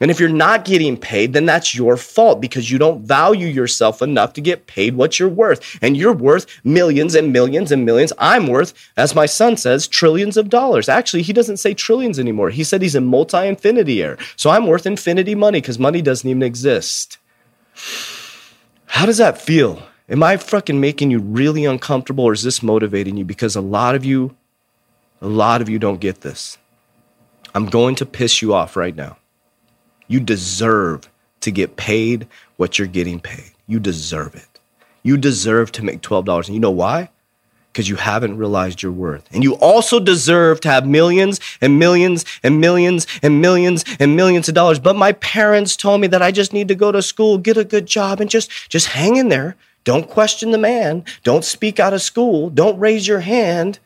And 0.00 0.10
if 0.10 0.20
you're 0.20 0.28
not 0.28 0.64
getting 0.64 0.96
paid, 0.96 1.32
then 1.32 1.46
that's 1.46 1.74
your 1.74 1.96
fault 1.96 2.40
because 2.40 2.70
you 2.70 2.78
don't 2.78 3.02
value 3.02 3.48
yourself 3.48 4.00
enough 4.00 4.32
to 4.34 4.40
get 4.40 4.66
paid 4.66 4.94
what 4.94 5.18
you're 5.18 5.28
worth. 5.28 5.78
And 5.82 5.96
you're 5.96 6.12
worth 6.12 6.46
millions 6.64 7.14
and 7.14 7.32
millions 7.32 7.72
and 7.72 7.84
millions. 7.84 8.12
I'm 8.18 8.46
worth, 8.46 8.74
as 8.96 9.14
my 9.14 9.26
son 9.26 9.56
says, 9.56 9.88
trillions 9.88 10.36
of 10.36 10.48
dollars. 10.48 10.88
Actually, 10.88 11.22
he 11.22 11.32
doesn't 11.32 11.56
say 11.56 11.74
trillions 11.74 12.18
anymore. 12.18 12.50
He 12.50 12.64
said 12.64 12.82
he's 12.82 12.94
a 12.94 13.00
multi 13.00 13.46
infinity 13.46 14.02
air. 14.02 14.18
So 14.36 14.50
I'm 14.50 14.66
worth 14.66 14.86
infinity 14.86 15.34
money 15.34 15.60
because 15.60 15.78
money 15.78 16.02
doesn't 16.02 16.28
even 16.28 16.42
exist. 16.42 17.18
How 18.86 19.06
does 19.06 19.18
that 19.18 19.40
feel? 19.40 19.82
Am 20.08 20.22
I 20.22 20.36
fucking 20.36 20.80
making 20.80 21.10
you 21.10 21.18
really 21.18 21.64
uncomfortable 21.64 22.24
or 22.24 22.32
is 22.32 22.42
this 22.42 22.62
motivating 22.62 23.16
you? 23.16 23.24
Because 23.24 23.56
a 23.56 23.60
lot 23.60 23.94
of 23.94 24.04
you, 24.04 24.36
a 25.20 25.28
lot 25.28 25.60
of 25.60 25.68
you 25.68 25.78
don't 25.78 26.00
get 26.00 26.22
this. 26.22 26.56
I'm 27.54 27.66
going 27.66 27.94
to 27.96 28.06
piss 28.06 28.42
you 28.42 28.54
off 28.54 28.76
right 28.76 28.94
now. 28.94 29.16
You 30.06 30.20
deserve 30.20 31.10
to 31.40 31.50
get 31.50 31.76
paid 31.76 32.26
what 32.56 32.78
you're 32.78 32.88
getting 32.88 33.20
paid. 33.20 33.52
You 33.66 33.78
deserve 33.78 34.34
it. 34.34 34.60
You 35.02 35.16
deserve 35.16 35.72
to 35.72 35.84
make 35.84 36.00
$12. 36.00 36.46
And 36.46 36.54
you 36.54 36.60
know 36.60 36.70
why? 36.70 37.10
Because 37.72 37.88
you 37.88 37.96
haven't 37.96 38.38
realized 38.38 38.82
your 38.82 38.92
worth. 38.92 39.28
And 39.32 39.44
you 39.44 39.54
also 39.56 40.00
deserve 40.00 40.60
to 40.62 40.68
have 40.68 40.86
millions 40.86 41.38
and 41.60 41.78
millions 41.78 42.24
and 42.42 42.60
millions 42.60 43.06
and 43.22 43.40
millions 43.40 43.84
and 44.00 44.16
millions 44.16 44.48
of 44.48 44.54
dollars. 44.54 44.78
But 44.78 44.96
my 44.96 45.12
parents 45.12 45.76
told 45.76 46.00
me 46.00 46.06
that 46.08 46.22
I 46.22 46.32
just 46.32 46.52
need 46.52 46.68
to 46.68 46.74
go 46.74 46.90
to 46.90 47.02
school, 47.02 47.38
get 47.38 47.56
a 47.56 47.64
good 47.64 47.86
job, 47.86 48.20
and 48.20 48.28
just, 48.28 48.50
just 48.68 48.88
hang 48.88 49.16
in 49.16 49.28
there. 49.28 49.56
don't 49.84 50.10
question 50.10 50.50
the 50.50 50.58
man, 50.58 51.04
don't 51.22 51.44
speak 51.44 51.78
out 51.78 51.94
of 51.94 52.02
school, 52.02 52.50
don't 52.50 52.78
raise 52.78 53.06
your 53.06 53.20
hand, 53.20 53.78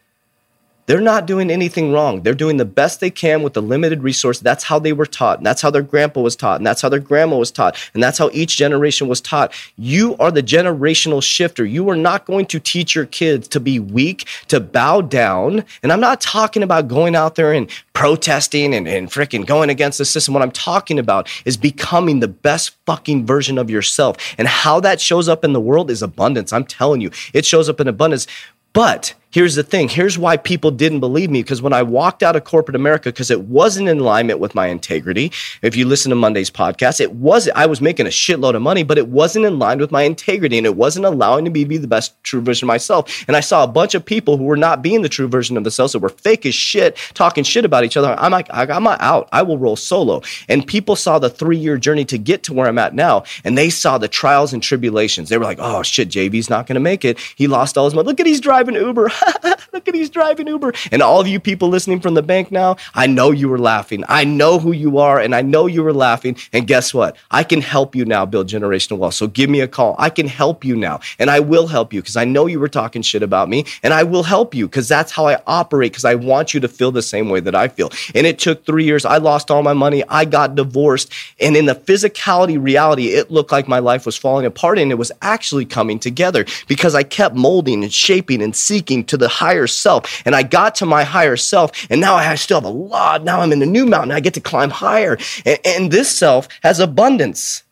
they're 0.87 1.01
not 1.01 1.27
doing 1.27 1.51
anything 1.51 1.93
wrong. 1.93 2.23
They're 2.23 2.35
doing 2.35 2.57
the 2.57 2.65
best 2.65 3.01
they 3.01 3.11
can 3.11 3.43
with 3.43 3.53
the 3.53 3.63
limited 3.63 4.03
resource. 4.03 4.41
That's 4.41 4.65
how 4.65 4.79
they 4.79 4.93
were 4.93 5.07
taught. 5.07 5.39
And 5.39 5.47
that's 5.47 5.63
how 5.63 5.71
their 5.71 5.83
grandpa 5.83 6.21
was 6.21 6.35
taught. 6.35 6.57
And 6.57 6.67
that's 6.67 6.83
how 6.83 6.89
their 6.89 6.99
grandma 7.01 7.37
was 7.37 7.53
taught. 7.53 7.77
And 7.95 8.03
that's 8.03 8.19
how 8.19 8.31
each 8.33 8.57
generation 8.57 9.07
was 9.07 9.21
taught. 9.21 9.55
You 9.77 10.17
are 10.19 10.33
the 10.33 10.43
generational 10.43 11.23
shifter. 11.23 11.65
You 11.65 11.89
are 11.89 11.97
not 11.97 12.27
going 12.27 12.47
to 12.47 12.59
teach 12.59 12.95
your 12.95 13.07
kids 13.07 13.47
to 13.49 13.61
be 13.61 13.79
weak, 13.79 14.27
to 14.49 14.59
bow 14.59 15.03
down. 15.03 15.65
And 15.83 15.93
I'm 15.93 16.01
not 16.01 16.21
talking 16.21 16.65
about 16.65 16.89
going 16.89 17.15
out 17.15 17.37
there 17.37 17.53
and 17.53 17.71
protesting 17.93 18.75
and, 18.75 18.89
and 18.89 19.09
freaking 19.09 19.47
going 19.47 19.71
against 19.71 19.99
the 19.99 20.05
system. 20.05 20.35
What 20.35 20.43
I'm 20.43 20.51
talking 20.51 20.99
about 20.99 21.29
is 21.45 21.57
becoming 21.57 22.19
the 22.19 22.29
best 22.29 22.77
fucking 22.87 23.25
version 23.25 23.57
of 23.57 23.71
yourself. 23.71 24.17
And 24.37 24.49
how 24.49 24.81
that 24.81 25.01
shows 25.01 25.29
up 25.29 25.45
in 25.45 25.53
the 25.53 25.61
world 25.61 25.91
is 25.91 26.03
abundance. 26.03 26.53
I'm 26.53 26.65
telling 26.65 27.01
you, 27.01 27.11
it 27.33 27.47
shows 27.47 27.69
up 27.69 27.79
in 27.79 27.87
abundance. 27.87 28.27
But 28.73 29.15
here's 29.33 29.55
the 29.55 29.63
thing. 29.63 29.89
Here's 29.89 30.19
why 30.19 30.37
people 30.37 30.71
didn't 30.71 31.01
believe 31.01 31.31
me 31.31 31.43
because 31.43 31.63
when 31.63 31.73
i 31.73 31.83
walked 31.83 32.23
out 32.23 32.37
of 32.37 32.45
corporate 32.45 32.77
america 32.77 33.11
because 33.11 33.31
it 33.31 33.43
wasn't 33.43 33.89
in 33.89 33.99
alignment 33.99 34.39
with 34.39 34.55
my 34.55 34.67
integrity 34.67 35.33
if 35.63 35.77
you 35.77 35.87
listen 35.87 36.11
to 36.11 36.17
monday's 36.17 36.51
podcast 36.51 37.01
it 37.01 37.13
was 37.13 37.49
i 37.55 37.67
was 37.67 37.81
making 37.81 38.07
a 38.07 38.11
shitload 38.11 38.55
of 38.55 38.63
money 38.63 38.83
but 38.83 38.99
it 38.99 39.09
wasn't 39.09 39.45
in 39.45 39.59
line 39.59 39.79
with 39.79 39.91
my 39.91 40.03
integrity 40.03 40.59
and 40.59 40.67
it 40.67 40.77
wasn't 40.77 41.05
allowing 41.05 41.45
me 41.45 41.63
to 41.63 41.69
be 41.69 41.77
the 41.77 41.89
best 41.89 42.23
true 42.23 42.41
version 42.41 42.67
of 42.67 42.69
myself. 42.69 43.25
And 43.27 43.37
i 43.37 43.41
saw 43.41 43.65
a 43.65 43.69
bunch 43.69 43.95
of 43.95 44.05
people 44.05 44.37
who 44.37 44.45
were 44.45 44.57
not 44.57 44.83
being 44.83 45.03
the 45.03 45.09
true 45.09 45.29
version 45.29 45.57
of 45.57 45.65
themselves 45.65 45.93
that 45.93 46.01
were 46.01 46.09
fake 46.09 46.47
as 46.47 46.55
shit 46.55 46.97
talking 47.15 47.45
shit 47.45 47.65
about 47.65 47.85
each 47.85 47.97
other. 47.97 48.15
I'm 48.19 48.33
like 48.33 48.49
i'm 48.53 48.87
out. 48.87 49.29
I 49.33 49.43
will 49.43 49.59
roll 49.59 49.77
solo. 49.77 50.23
And 50.49 50.67
people 50.67 50.97
saw 50.97 51.19
the 51.19 51.31
three 51.31 51.59
year 51.59 51.77
journey 51.77 52.05
to 52.07 52.19
get 52.19 52.43
to 52.45 52.53
where 52.53 52.69
i'm 52.69 52.79
at 52.79 52.95
now 52.95 53.25
and 53.45 53.57
they 53.57 53.71
saw 53.71 53.99
the 53.99 54.09
trials 54.09 54.53
and 54.53 54.63
tribulations. 54.63 55.29
They 55.29 55.39
were 55.39 55.45
like 55.45 55.59
oh 55.61 55.83
shit 55.83 56.09
jv's 56.09 56.51
not 56.51 56.67
going 56.67 56.75
to 56.75 56.81
make 56.81 57.05
it. 57.05 57.19
He 57.37 57.47
lost 57.47 57.79
all 57.79 57.85
his 57.85 57.95
money. 57.95 58.07
Look 58.07 58.21
at 58.21 58.27
he's 58.27 58.41
driving 58.41 58.75
uber 58.75 59.11
Look 59.73 59.89
at 59.89 59.95
he's 59.95 60.11
driving 60.11 60.47
Uber. 60.47 60.73
And 60.91 61.03
all 61.03 61.21
of 61.21 61.27
you 61.27 61.41
people 61.41 61.69
listening 61.69 62.01
from 62.01 62.15
the 62.15 62.23
bank 62.23 62.51
now, 62.51 62.77
I 62.95 63.07
know 63.07 63.31
you 63.31 63.49
were 63.49 63.59
laughing. 63.59 64.05
I 64.09 64.25
know 64.25 64.59
who 64.59 64.73
you 64.73 64.99
are, 64.99 65.19
and 65.19 65.35
I 65.35 65.43
know 65.43 65.67
you 65.67 65.83
were 65.83 65.93
laughing. 65.93 66.37
And 66.53 66.67
guess 66.67 66.93
what? 66.93 67.17
I 67.31 67.43
can 67.45 67.61
help 67.61 67.95
you 67.95 68.05
now 68.05 68.27
build 68.27 68.49
generational 68.49 68.99
wealth. 68.99 69.15
So 69.15 69.27
give 69.27 69.49
me 69.49 69.61
a 69.61 69.69
call. 69.69 69.97
I 69.99 70.11
can 70.11 70.27
help 70.27 70.65
you 70.65 70.77
now, 70.77 71.01
and 71.19 71.31
I 71.31 71.41
will 71.41 71.67
help 71.67 71.93
you 71.93 72.01
because 72.03 72.17
I 72.17 72.25
know 72.25 72.47
you 72.47 72.61
were 72.61 72.69
talking 72.69 73.03
shit 73.03 73.23
about 73.23 73.49
me, 73.49 73.65
and 73.83 73.95
I 73.95 74.03
will 74.03 74.23
help 74.23 74.55
you 74.55 74.67
because 74.67 74.89
that's 74.89 75.13
how 75.13 75.27
I 75.27 75.41
operate 75.47 75.93
because 75.93 76.05
I 76.05 76.15
want 76.15 76.55
you 76.55 76.61
to 76.61 76.69
feel 76.69 76.93
the 76.93 77.03
same 77.03 77.29
way 77.29 77.41
that 77.41 77.55
I 77.55 77.69
feel. 77.69 77.91
And 78.15 78.27
it 78.27 78.39
took 78.39 78.65
three 78.67 78.85
years. 78.85 79.05
I 79.05 79.19
lost 79.19 79.51
all 79.51 79.63
my 79.63 79.73
money. 79.73 80.05
I 80.09 80.25
got 80.25 80.55
divorced. 80.55 81.13
And 81.41 81.57
in 81.57 81.67
the 81.67 81.75
physicality 81.75 82.63
reality, 82.63 83.09
it 83.09 83.31
looked 83.31 83.53
like 83.53 83.69
my 83.69 83.79
life 83.79 84.07
was 84.07 84.17
falling 84.17 84.47
apart, 84.47 84.79
and 84.79 84.91
it 84.91 84.97
was 84.97 85.13
actually 85.23 85.65
coming 85.65 85.99
together 85.99 86.45
because 86.69 86.95
I 86.95 87.03
kept 87.03 87.35
molding 87.35 87.83
and 87.83 87.93
shaping 87.93 88.43
and 88.43 88.55
seeking 88.55 89.05
to 89.13 89.19
the 89.19 89.29
higher 89.29 89.67
self. 89.67 90.23
And 90.25 90.35
I 90.35 90.43
got 90.43 90.75
to 90.77 90.87
my 90.87 91.05
higher 91.05 91.37
self, 91.37 91.87
and 91.91 92.01
now 92.01 92.15
I 92.15 92.35
still 92.35 92.61
have 92.61 92.65
a 92.65 92.69
lot. 92.69 93.23
Now 93.23 93.41
I'm 93.41 93.53
in 93.53 93.63
a 93.63 93.67
new 93.67 93.85
mountain. 93.85 94.11
I 94.11 94.21
get 94.21 94.35
to 94.35 94.41
climb 94.41 94.71
higher. 94.71 95.19
And, 95.45 95.59
and 95.65 95.91
this 95.93 96.09
self 96.11 96.49
has 96.63 96.81
abundance. 96.81 97.63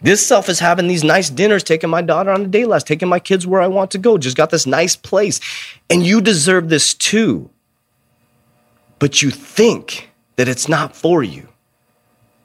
This 0.00 0.26
self 0.26 0.48
is 0.48 0.58
having 0.58 0.88
these 0.88 1.04
nice 1.04 1.28
dinners, 1.28 1.62
taking 1.62 1.90
my 1.90 2.00
daughter 2.00 2.30
on 2.30 2.42
a 2.42 2.48
day 2.48 2.64
last, 2.64 2.86
taking 2.86 3.08
my 3.08 3.20
kids 3.20 3.46
where 3.46 3.60
I 3.60 3.66
want 3.66 3.90
to 3.90 3.98
go, 3.98 4.16
just 4.16 4.36
got 4.36 4.48
this 4.48 4.66
nice 4.66 4.96
place. 4.96 5.40
And 5.90 6.06
you 6.06 6.22
deserve 6.22 6.70
this 6.70 6.94
too. 6.94 7.50
But 8.98 9.20
you 9.20 9.30
think 9.30 10.10
that 10.36 10.48
it's 10.48 10.68
not 10.68 10.96
for 10.96 11.22
you. 11.22 11.48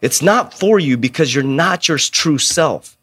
It's 0.01 0.21
not 0.21 0.53
for 0.53 0.79
you 0.79 0.97
because 0.97 1.33
you're 1.33 1.45
not 1.45 1.87
your 1.87 1.97
true 1.97 2.37
self. 2.37 2.94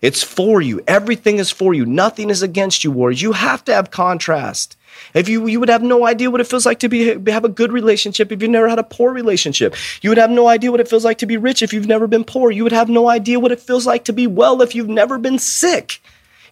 It's 0.00 0.22
for 0.22 0.60
you. 0.60 0.80
Everything 0.86 1.38
is 1.38 1.50
for 1.50 1.74
you. 1.74 1.84
Nothing 1.84 2.30
is 2.30 2.42
against 2.42 2.84
you, 2.84 2.92
warriors. 2.92 3.20
You 3.20 3.32
have 3.32 3.64
to 3.64 3.74
have 3.74 3.90
contrast. 3.90 4.76
If 5.12 5.28
you 5.28 5.46
you 5.46 5.60
would 5.60 5.68
have 5.68 5.82
no 5.82 6.06
idea 6.06 6.30
what 6.30 6.40
it 6.40 6.46
feels 6.46 6.66
like 6.66 6.78
to 6.80 6.88
be 6.88 7.18
have 7.30 7.44
a 7.44 7.48
good 7.48 7.72
relationship 7.72 8.30
if 8.30 8.40
you've 8.40 8.50
never 8.50 8.68
had 8.68 8.78
a 8.78 8.84
poor 8.84 9.12
relationship. 9.12 9.74
You 10.02 10.10
would 10.10 10.18
have 10.18 10.30
no 10.30 10.48
idea 10.48 10.70
what 10.70 10.80
it 10.80 10.88
feels 10.88 11.04
like 11.04 11.18
to 11.18 11.26
be 11.26 11.36
rich 11.36 11.62
if 11.62 11.72
you've 11.72 11.86
never 11.86 12.06
been 12.06 12.24
poor. 12.24 12.50
You 12.50 12.62
would 12.62 12.72
have 12.72 12.88
no 12.88 13.08
idea 13.08 13.40
what 13.40 13.52
it 13.52 13.60
feels 13.60 13.86
like 13.86 14.04
to 14.04 14.12
be 14.12 14.26
well 14.26 14.62
if 14.62 14.74
you've 14.74 14.88
never 14.88 15.18
been 15.18 15.38
sick. 15.38 16.00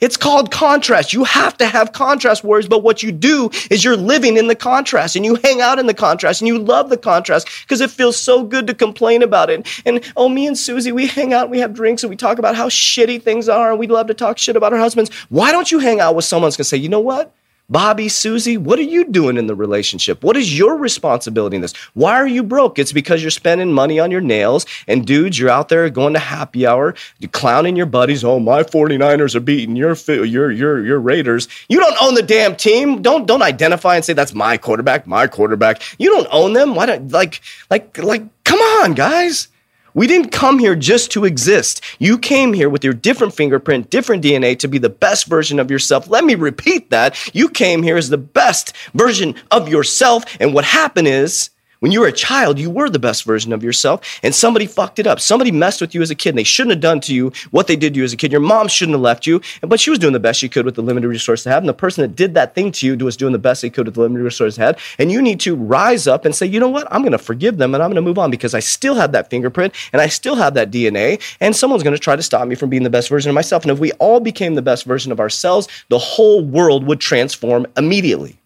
It's 0.00 0.16
called 0.16 0.50
contrast. 0.50 1.12
You 1.12 1.24
have 1.24 1.56
to 1.58 1.66
have 1.66 1.92
contrast 1.92 2.44
warriors, 2.44 2.68
but 2.68 2.82
what 2.82 3.02
you 3.02 3.12
do 3.12 3.50
is 3.70 3.84
you're 3.84 3.96
living 3.96 4.36
in 4.36 4.46
the 4.46 4.54
contrast 4.54 5.16
and 5.16 5.24
you 5.24 5.36
hang 5.36 5.60
out 5.60 5.78
in 5.78 5.86
the 5.86 5.94
contrast 5.94 6.40
and 6.40 6.48
you 6.48 6.58
love 6.58 6.90
the 6.90 6.96
contrast 6.96 7.48
because 7.62 7.80
it 7.80 7.90
feels 7.90 8.16
so 8.16 8.44
good 8.44 8.66
to 8.66 8.74
complain 8.74 9.22
about 9.22 9.50
it. 9.50 9.66
And 9.84 10.02
oh, 10.16 10.28
me 10.28 10.46
and 10.46 10.56
Susie, 10.56 10.92
we 10.92 11.06
hang 11.06 11.32
out, 11.32 11.50
we 11.50 11.60
have 11.60 11.74
drinks, 11.74 12.02
and 12.02 12.10
we 12.10 12.16
talk 12.16 12.38
about 12.38 12.56
how 12.56 12.68
shitty 12.68 13.22
things 13.22 13.48
are, 13.48 13.70
and 13.70 13.78
we 13.78 13.86
love 13.86 14.06
to 14.08 14.14
talk 14.14 14.38
shit 14.38 14.56
about 14.56 14.72
our 14.72 14.78
husbands. 14.78 15.10
Why 15.28 15.52
don't 15.52 15.70
you 15.70 15.78
hang 15.78 16.00
out 16.00 16.14
with 16.14 16.24
someone 16.24 16.48
who's 16.48 16.56
gonna 16.56 16.64
say, 16.64 16.76
you 16.76 16.88
know 16.88 17.00
what? 17.00 17.35
Bobby, 17.68 18.08
Susie, 18.08 18.56
what 18.56 18.78
are 18.78 18.82
you 18.82 19.04
doing 19.04 19.36
in 19.36 19.48
the 19.48 19.54
relationship? 19.54 20.22
What 20.22 20.36
is 20.36 20.56
your 20.56 20.76
responsibility 20.76 21.56
in 21.56 21.62
this? 21.62 21.74
Why 21.94 22.14
are 22.14 22.26
you 22.26 22.44
broke? 22.44 22.78
It's 22.78 22.92
because 22.92 23.22
you're 23.22 23.30
spending 23.32 23.72
money 23.72 23.98
on 23.98 24.12
your 24.12 24.20
nails. 24.20 24.66
And 24.86 25.04
dudes, 25.04 25.36
you're 25.36 25.50
out 25.50 25.68
there 25.68 25.90
going 25.90 26.12
to 26.12 26.20
happy 26.20 26.64
hour, 26.64 26.94
you're 27.18 27.30
clowning 27.30 27.74
your 27.74 27.86
buddies. 27.86 28.22
Oh, 28.22 28.38
my 28.38 28.62
49ers 28.62 29.34
are 29.34 29.40
beating 29.40 29.74
your, 29.74 29.96
your, 30.06 30.50
your, 30.52 30.84
your 30.86 31.00
Raiders. 31.00 31.48
You 31.68 31.80
don't 31.80 32.00
own 32.00 32.14
the 32.14 32.22
damn 32.22 32.54
team. 32.54 33.02
Don't, 33.02 33.26
don't 33.26 33.42
identify 33.42 33.96
and 33.96 34.04
say 34.04 34.12
that's 34.12 34.34
my 34.34 34.56
quarterback, 34.56 35.08
my 35.08 35.26
quarterback. 35.26 35.82
You 35.98 36.10
don't 36.10 36.28
own 36.30 36.52
them. 36.52 36.76
Why 36.76 36.86
don't, 36.86 37.10
like, 37.10 37.40
like, 37.68 37.98
like, 37.98 38.22
come 38.44 38.60
on, 38.60 38.94
guys. 38.94 39.48
We 39.96 40.06
didn't 40.06 40.28
come 40.28 40.58
here 40.58 40.76
just 40.76 41.10
to 41.12 41.24
exist. 41.24 41.82
You 41.98 42.18
came 42.18 42.52
here 42.52 42.68
with 42.68 42.84
your 42.84 42.92
different 42.92 43.32
fingerprint, 43.32 43.88
different 43.88 44.22
DNA 44.22 44.58
to 44.58 44.68
be 44.68 44.76
the 44.76 44.90
best 44.90 45.26
version 45.26 45.58
of 45.58 45.70
yourself. 45.70 46.10
Let 46.10 46.22
me 46.22 46.34
repeat 46.34 46.90
that. 46.90 47.16
You 47.34 47.48
came 47.48 47.82
here 47.82 47.96
as 47.96 48.10
the 48.10 48.18
best 48.18 48.76
version 48.92 49.34
of 49.50 49.70
yourself. 49.70 50.24
And 50.38 50.52
what 50.52 50.66
happened 50.66 51.08
is, 51.08 51.48
when 51.80 51.92
you 51.92 52.00
were 52.00 52.06
a 52.06 52.12
child, 52.12 52.58
you 52.58 52.70
were 52.70 52.88
the 52.88 52.98
best 52.98 53.24
version 53.24 53.52
of 53.52 53.62
yourself, 53.62 54.20
and 54.22 54.34
somebody 54.34 54.66
fucked 54.66 54.98
it 54.98 55.06
up. 55.06 55.20
Somebody 55.20 55.50
messed 55.50 55.80
with 55.80 55.94
you 55.94 56.02
as 56.02 56.10
a 56.10 56.14
kid, 56.14 56.30
and 56.30 56.38
they 56.38 56.44
shouldn't 56.44 56.72
have 56.72 56.80
done 56.80 57.00
to 57.00 57.14
you 57.14 57.32
what 57.50 57.66
they 57.66 57.76
did 57.76 57.94
to 57.94 57.98
you 57.98 58.04
as 58.04 58.12
a 58.12 58.16
kid. 58.16 58.32
Your 58.32 58.40
mom 58.40 58.68
shouldn't 58.68 58.94
have 58.94 59.02
left 59.02 59.26
you, 59.26 59.40
but 59.60 59.80
she 59.80 59.90
was 59.90 59.98
doing 59.98 60.12
the 60.12 60.20
best 60.20 60.40
she 60.40 60.48
could 60.48 60.64
with 60.64 60.74
the 60.74 60.82
limited 60.82 61.08
resources 61.08 61.44
they 61.44 61.50
had. 61.50 61.62
And 61.62 61.68
the 61.68 61.74
person 61.74 62.02
that 62.02 62.16
did 62.16 62.34
that 62.34 62.54
thing 62.54 62.72
to 62.72 62.86
you 62.86 62.96
was 62.96 63.16
doing 63.16 63.32
the 63.32 63.38
best 63.38 63.62
they 63.62 63.70
could 63.70 63.86
with 63.86 63.94
the 63.94 64.00
limited 64.00 64.24
resources 64.24 64.56
they 64.56 64.64
had. 64.64 64.78
And 64.98 65.12
you 65.12 65.22
need 65.22 65.40
to 65.40 65.54
rise 65.54 66.06
up 66.06 66.24
and 66.24 66.34
say, 66.34 66.46
you 66.46 66.60
know 66.60 66.68
what? 66.68 66.86
I'm 66.90 67.02
going 67.02 67.12
to 67.12 67.18
forgive 67.18 67.58
them 67.58 67.74
and 67.74 67.82
I'm 67.82 67.90
going 67.90 67.96
to 67.96 68.02
move 68.02 68.18
on 68.18 68.30
because 68.30 68.54
I 68.54 68.60
still 68.60 68.94
have 68.94 69.12
that 69.12 69.30
fingerprint 69.30 69.74
and 69.92 70.02
I 70.02 70.08
still 70.08 70.34
have 70.34 70.54
that 70.54 70.70
DNA, 70.70 71.20
and 71.40 71.54
someone's 71.54 71.82
going 71.82 71.94
to 71.94 71.98
try 71.98 72.16
to 72.16 72.22
stop 72.22 72.46
me 72.48 72.54
from 72.54 72.70
being 72.70 72.82
the 72.82 72.90
best 72.90 73.08
version 73.08 73.30
of 73.30 73.34
myself. 73.34 73.62
And 73.62 73.70
if 73.70 73.78
we 73.78 73.92
all 73.92 74.20
became 74.20 74.54
the 74.54 74.62
best 74.62 74.84
version 74.84 75.12
of 75.12 75.20
ourselves, 75.20 75.68
the 75.88 75.98
whole 75.98 76.44
world 76.44 76.84
would 76.86 77.00
transform 77.00 77.66
immediately. 77.76 78.38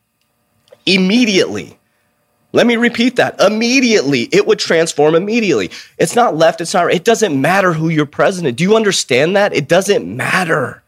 Immediately. 0.86 1.79
Let 2.52 2.66
me 2.66 2.76
repeat 2.76 3.16
that. 3.16 3.40
Immediately, 3.40 4.22
it 4.32 4.46
would 4.46 4.58
transform 4.58 5.14
immediately. 5.14 5.70
It's 5.98 6.16
not 6.16 6.36
left, 6.36 6.60
it's 6.60 6.74
not 6.74 6.86
right. 6.86 6.96
It 6.96 7.04
doesn't 7.04 7.40
matter 7.40 7.72
who 7.72 7.88
your 7.88 8.06
president. 8.06 8.56
Do 8.56 8.64
you 8.64 8.76
understand 8.76 9.36
that? 9.36 9.54
It 9.54 9.68
doesn't 9.68 10.04
matter. 10.04 10.82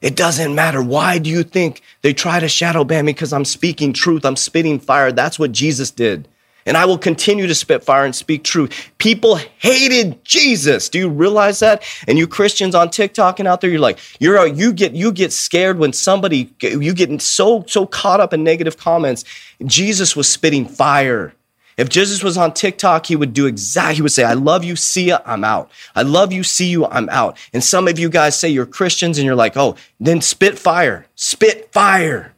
It 0.00 0.14
doesn't 0.14 0.54
matter. 0.54 0.80
Why 0.80 1.18
do 1.18 1.28
you 1.28 1.42
think 1.42 1.82
they 2.02 2.12
try 2.12 2.38
to 2.38 2.48
shadow 2.48 2.84
ban 2.84 3.06
me? 3.06 3.12
Because 3.12 3.32
I'm 3.32 3.44
speaking 3.44 3.92
truth, 3.92 4.24
I'm 4.24 4.36
spitting 4.36 4.78
fire. 4.78 5.10
That's 5.10 5.38
what 5.38 5.50
Jesus 5.50 5.90
did 5.90 6.28
and 6.68 6.76
I 6.76 6.84
will 6.84 6.98
continue 6.98 7.46
to 7.46 7.54
spit 7.54 7.82
fire 7.82 8.04
and 8.04 8.14
speak 8.14 8.44
truth. 8.44 8.90
People 8.98 9.36
hated 9.36 10.22
Jesus. 10.24 10.88
Do 10.88 10.98
you 10.98 11.08
realize 11.08 11.60
that? 11.60 11.82
And 12.06 12.18
you 12.18 12.28
Christians 12.28 12.74
on 12.74 12.90
TikTok 12.90 13.38
and 13.40 13.48
out 13.48 13.62
there, 13.62 13.70
you're 13.70 13.80
like, 13.80 13.98
you're 14.20 14.38
uh, 14.38 14.44
you 14.44 14.72
get 14.72 14.92
you 14.92 15.10
get 15.10 15.32
scared 15.32 15.78
when 15.78 15.92
somebody 15.92 16.52
you 16.60 16.92
get 16.94 17.20
so 17.22 17.64
so 17.66 17.86
caught 17.86 18.20
up 18.20 18.32
in 18.32 18.44
negative 18.44 18.76
comments. 18.76 19.24
Jesus 19.64 20.14
was 20.14 20.28
spitting 20.28 20.66
fire. 20.66 21.34
If 21.78 21.88
Jesus 21.88 22.24
was 22.24 22.36
on 22.36 22.52
TikTok, 22.54 23.06
he 23.06 23.14
would 23.14 23.32
do 23.32 23.46
exactly, 23.46 23.94
he 23.96 24.02
would 24.02 24.10
say, 24.10 24.24
I 24.24 24.32
love 24.34 24.64
you, 24.64 24.74
see 24.74 25.06
ya, 25.06 25.20
I'm 25.24 25.44
out. 25.44 25.70
I 25.94 26.02
love 26.02 26.32
you, 26.32 26.42
see 26.42 26.66
you, 26.66 26.84
I'm 26.86 27.08
out. 27.08 27.38
And 27.52 27.62
some 27.62 27.86
of 27.86 28.00
you 28.00 28.10
guys 28.10 28.36
say 28.36 28.48
you're 28.48 28.66
Christians 28.66 29.16
and 29.16 29.24
you're 29.24 29.36
like, 29.36 29.56
oh, 29.56 29.76
then 30.00 30.20
spit 30.20 30.58
fire, 30.58 31.06
spit 31.14 31.72
fire. 31.72 32.34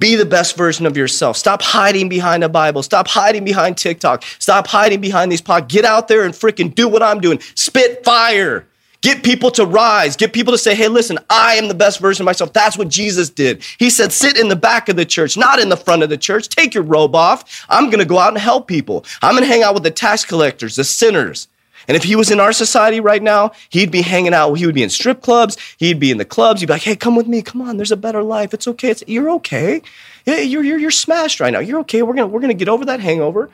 Be 0.00 0.16
the 0.16 0.24
best 0.24 0.56
version 0.56 0.86
of 0.86 0.96
yourself. 0.96 1.36
Stop 1.36 1.60
hiding 1.62 2.08
behind 2.08 2.42
a 2.42 2.48
Bible. 2.48 2.82
Stop 2.82 3.06
hiding 3.06 3.44
behind 3.44 3.76
TikTok. 3.76 4.24
Stop 4.38 4.66
hiding 4.66 5.00
behind 5.00 5.30
these 5.30 5.42
podcasts. 5.42 5.68
Get 5.68 5.84
out 5.84 6.08
there 6.08 6.24
and 6.24 6.34
freaking 6.34 6.74
do 6.74 6.88
what 6.88 7.02
I'm 7.02 7.20
doing. 7.20 7.38
Spit 7.54 8.02
fire. 8.02 8.66
Get 9.02 9.22
people 9.22 9.50
to 9.52 9.64
rise. 9.64 10.16
Get 10.16 10.32
people 10.32 10.52
to 10.52 10.58
say, 10.58 10.74
hey, 10.74 10.88
listen, 10.88 11.18
I 11.28 11.54
am 11.54 11.68
the 11.68 11.74
best 11.74 12.00
version 12.00 12.22
of 12.22 12.26
myself. 12.26 12.52
That's 12.52 12.76
what 12.76 12.88
Jesus 12.88 13.30
did. 13.30 13.62
He 13.78 13.88
said, 13.88 14.12
sit 14.12 14.38
in 14.38 14.48
the 14.48 14.56
back 14.56 14.88
of 14.88 14.96
the 14.96 15.06
church, 15.06 15.36
not 15.36 15.58
in 15.58 15.68
the 15.68 15.76
front 15.76 16.02
of 16.02 16.10
the 16.10 16.18
church. 16.18 16.48
Take 16.48 16.74
your 16.74 16.82
robe 16.82 17.14
off. 17.14 17.66
I'm 17.68 17.86
going 17.86 18.00
to 18.00 18.04
go 18.04 18.18
out 18.18 18.28
and 18.28 18.38
help 18.38 18.68
people. 18.68 19.04
I'm 19.22 19.32
going 19.32 19.44
to 19.44 19.48
hang 19.48 19.62
out 19.62 19.74
with 19.74 19.84
the 19.84 19.90
tax 19.90 20.24
collectors, 20.24 20.76
the 20.76 20.84
sinners. 20.84 21.48
And 21.88 21.96
if 21.96 22.04
he 22.04 22.16
was 22.16 22.30
in 22.30 22.40
our 22.40 22.52
society 22.52 23.00
right 23.00 23.22
now, 23.22 23.52
he'd 23.68 23.90
be 23.90 24.02
hanging 24.02 24.34
out. 24.34 24.54
He 24.54 24.66
would 24.66 24.74
be 24.74 24.82
in 24.82 24.90
strip 24.90 25.22
clubs. 25.22 25.56
He'd 25.78 26.00
be 26.00 26.10
in 26.10 26.18
the 26.18 26.24
clubs. 26.24 26.60
He'd 26.60 26.66
be 26.66 26.72
like, 26.74 26.82
hey, 26.82 26.96
come 26.96 27.16
with 27.16 27.26
me. 27.26 27.42
Come 27.42 27.60
on. 27.60 27.76
There's 27.76 27.92
a 27.92 27.96
better 27.96 28.22
life. 28.22 28.54
It's 28.54 28.68
okay. 28.68 28.90
It's, 28.90 29.04
you're 29.06 29.30
okay. 29.32 29.82
You're, 30.26 30.62
you're, 30.62 30.78
you're 30.78 30.90
smashed 30.90 31.40
right 31.40 31.52
now. 31.52 31.60
You're 31.60 31.80
okay. 31.80 32.02
We're 32.02 32.14
going 32.14 32.30
we're 32.30 32.40
gonna 32.40 32.54
get 32.54 32.68
over 32.68 32.84
that 32.84 33.00
hangover 33.00 33.50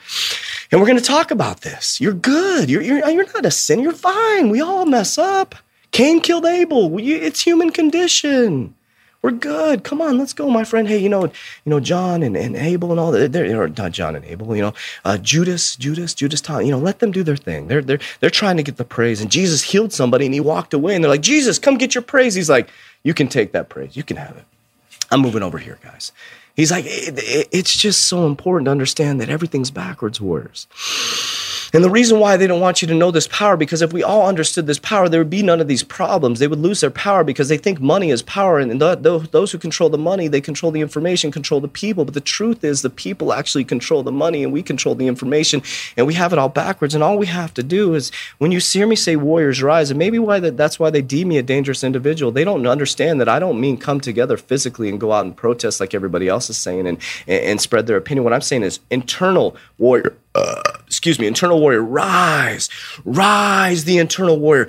and 0.71 0.81
we're 0.81 0.87
going 0.87 0.99
to 0.99 1.05
talk 1.05 1.31
about 1.31 1.61
this. 1.61 2.01
You're 2.01 2.13
good. 2.13 2.69
You're, 2.69 2.83
you're, 2.83 3.09
you're 3.09 3.33
not 3.33 3.47
a 3.47 3.51
sin. 3.51 3.81
You're 3.81 3.93
fine. 3.93 4.51
We 4.51 4.61
all 4.61 4.87
mess 4.87 5.19
up. 5.19 5.55
Cain 5.93 6.21
killed 6.21 6.45
Abel. 6.45 6.91
We, 6.91 7.15
it's 7.15 7.41
human 7.41 7.71
condition. 7.71 8.75
We're 9.23 9.33
good. 9.33 9.83
Come 9.83 10.01
on, 10.01 10.19
let's 10.19 10.33
go, 10.33 10.49
my 10.49 10.65
friend. 10.65 10.87
Hey, 10.87 10.99
you 10.99 11.09
know, 11.09 11.25
you 11.25 11.33
know, 11.67 11.81
John 11.81 12.23
and, 12.23 12.37
and 12.37 12.55
Abel 12.55 12.91
and 12.91 13.01
all 13.01 13.11
that. 13.13 13.33
They're, 13.33 13.63
or 13.63 13.69
not 13.69 13.93
John 13.93 14.15
and 14.15 14.25
Abel. 14.25 14.55
You 14.55 14.63
know, 14.63 14.75
uh, 15.05 15.19
Judas, 15.19 15.75
Judas, 15.77 16.15
Judas. 16.15 16.43
You 16.49 16.71
know, 16.71 16.79
let 16.79 17.01
them 17.01 17.11
do 17.11 17.23
their 17.23 17.37
thing. 17.37 17.67
They're 17.69 17.83
they're 17.83 17.99
they're 18.21 18.31
trying 18.31 18.57
to 18.59 18.63
get 18.63 18.77
the 18.77 18.85
praise. 18.85 19.21
And 19.21 19.31
Jesus 19.31 19.63
healed 19.63 19.93
somebody, 19.93 20.27
and 20.27 20.35
he 20.35 20.41
walked 20.41 20.75
away. 20.75 20.95
And 20.95 21.03
they're 21.03 21.11
like, 21.11 21.23
Jesus, 21.23 21.59
come 21.59 21.77
get 21.77 21.95
your 21.95 22.03
praise. 22.03 22.35
He's 22.35 22.51
like, 22.51 22.69
you 23.03 23.15
can 23.15 23.29
take 23.29 23.53
that 23.53 23.69
praise. 23.69 23.97
You 23.97 24.03
can 24.03 24.17
have 24.17 24.37
it. 24.37 24.45
I'm 25.11 25.21
moving 25.21 25.43
over 25.43 25.59
here, 25.59 25.79
guys. 25.83 26.13
He's 26.55 26.71
like, 26.71 26.85
it, 26.87 27.19
it, 27.19 27.49
it's 27.53 27.77
just 27.77 28.07
so 28.07 28.27
important 28.27 28.67
to 28.67 28.71
understand 28.71 29.21
that 29.21 29.29
everything's 29.29 29.71
backwards, 29.71 30.21
warriors. 30.21 30.67
And 31.73 31.83
the 31.83 31.91
reason 31.91 32.19
why 32.19 32.37
they 32.37 32.47
don't 32.47 32.61
want 32.61 32.83
you 32.83 32.89
to 32.89 32.95
know 32.95 33.11
this 33.11 33.29
power, 33.29 33.57
because 33.57 33.83
if 33.83 33.93
we 33.93 34.03
all 34.03 34.27
understood 34.27 34.67
this 34.67 34.79
power, 34.79 35.09
there 35.09 35.21
would 35.21 35.31
be 35.31 35.43
none 35.43 35.61
of 35.61 35.69
these 35.69 35.83
problems. 35.83 36.39
They 36.39 36.49
would 36.49 36.59
lose 36.59 36.81
their 36.81 36.91
power 36.91 37.25
because 37.25 37.49
they 37.49 37.59
think 37.59 37.81
money 37.81 38.11
is 38.11 38.23
power. 38.23 38.59
And 38.59 38.81
those 38.81 39.53
who 39.53 39.59
control 39.59 39.89
the 39.89 39.99
money, 39.99 40.29
they 40.29 40.41
control 40.41 40.73
the 40.73 40.81
information, 40.81 41.31
control 41.31 41.61
the 41.61 41.69
people. 41.69 42.05
But 42.05 42.15
the 42.15 42.21
truth 42.21 42.65
is, 42.65 42.83
the 42.83 42.91
people 42.91 43.33
actually 43.33 43.65
control 43.65 44.03
the 44.03 44.13
money 44.13 44.45
and 44.45 44.53
we 44.53 44.63
control 44.63 44.95
the 44.95 45.07
information. 45.07 45.63
And 45.97 46.07
we 46.07 46.15
have 46.15 46.33
it 46.33 46.39
all 46.39 46.49
backwards. 46.49 46.95
And 46.95 47.03
all 47.03 47.19
we 47.19 47.27
have 47.27 47.53
to 47.55 47.63
do 47.63 47.95
is, 47.95 48.11
when 48.39 48.53
you 48.53 48.61
hear 48.61 48.87
me 48.87 48.97
say 48.97 49.17
warriors 49.17 49.63
rise, 49.63 49.91
and 49.91 49.99
maybe 49.99 50.19
why 50.19 50.41
that, 50.41 50.57
that's 50.57 50.79
why 50.79 50.91
they 50.91 51.03
deem 51.03 51.29
me 51.29 51.39
a 51.39 51.43
dangerous 51.43 51.83
individual, 51.83 52.33
they 52.33 52.45
don't 52.45 52.67
understand 52.67 53.21
that 53.21 53.29
I 53.29 53.39
don't 53.39 53.61
mean 53.61 53.77
come 53.79 54.01
together 54.01 54.37
physically 54.37 54.89
and 54.89 55.01
go 55.01 55.13
out 55.13 55.25
and 55.25 55.37
protest 55.37 55.81
like 55.81 55.95
everybody 55.95 56.29
else 56.29 56.51
is 56.51 56.57
saying 56.57 56.87
and, 56.87 56.99
and, 57.27 57.45
and 57.45 57.61
spread 57.61 57.87
their 57.87 57.97
opinion. 57.97 58.25
What 58.25 58.33
I'm 58.33 58.41
saying 58.41 58.63
is 58.63 58.81
internal 58.91 59.57
warrior 59.79 60.17
uh, 60.35 60.76
excuse 60.97 61.19
me, 61.19 61.27
internal 61.27 61.61
warrior, 61.61 61.83
rise, 61.83 62.71
rise, 63.05 63.85
the 63.85 63.99
internal 63.99 64.39
warrior. 64.39 64.67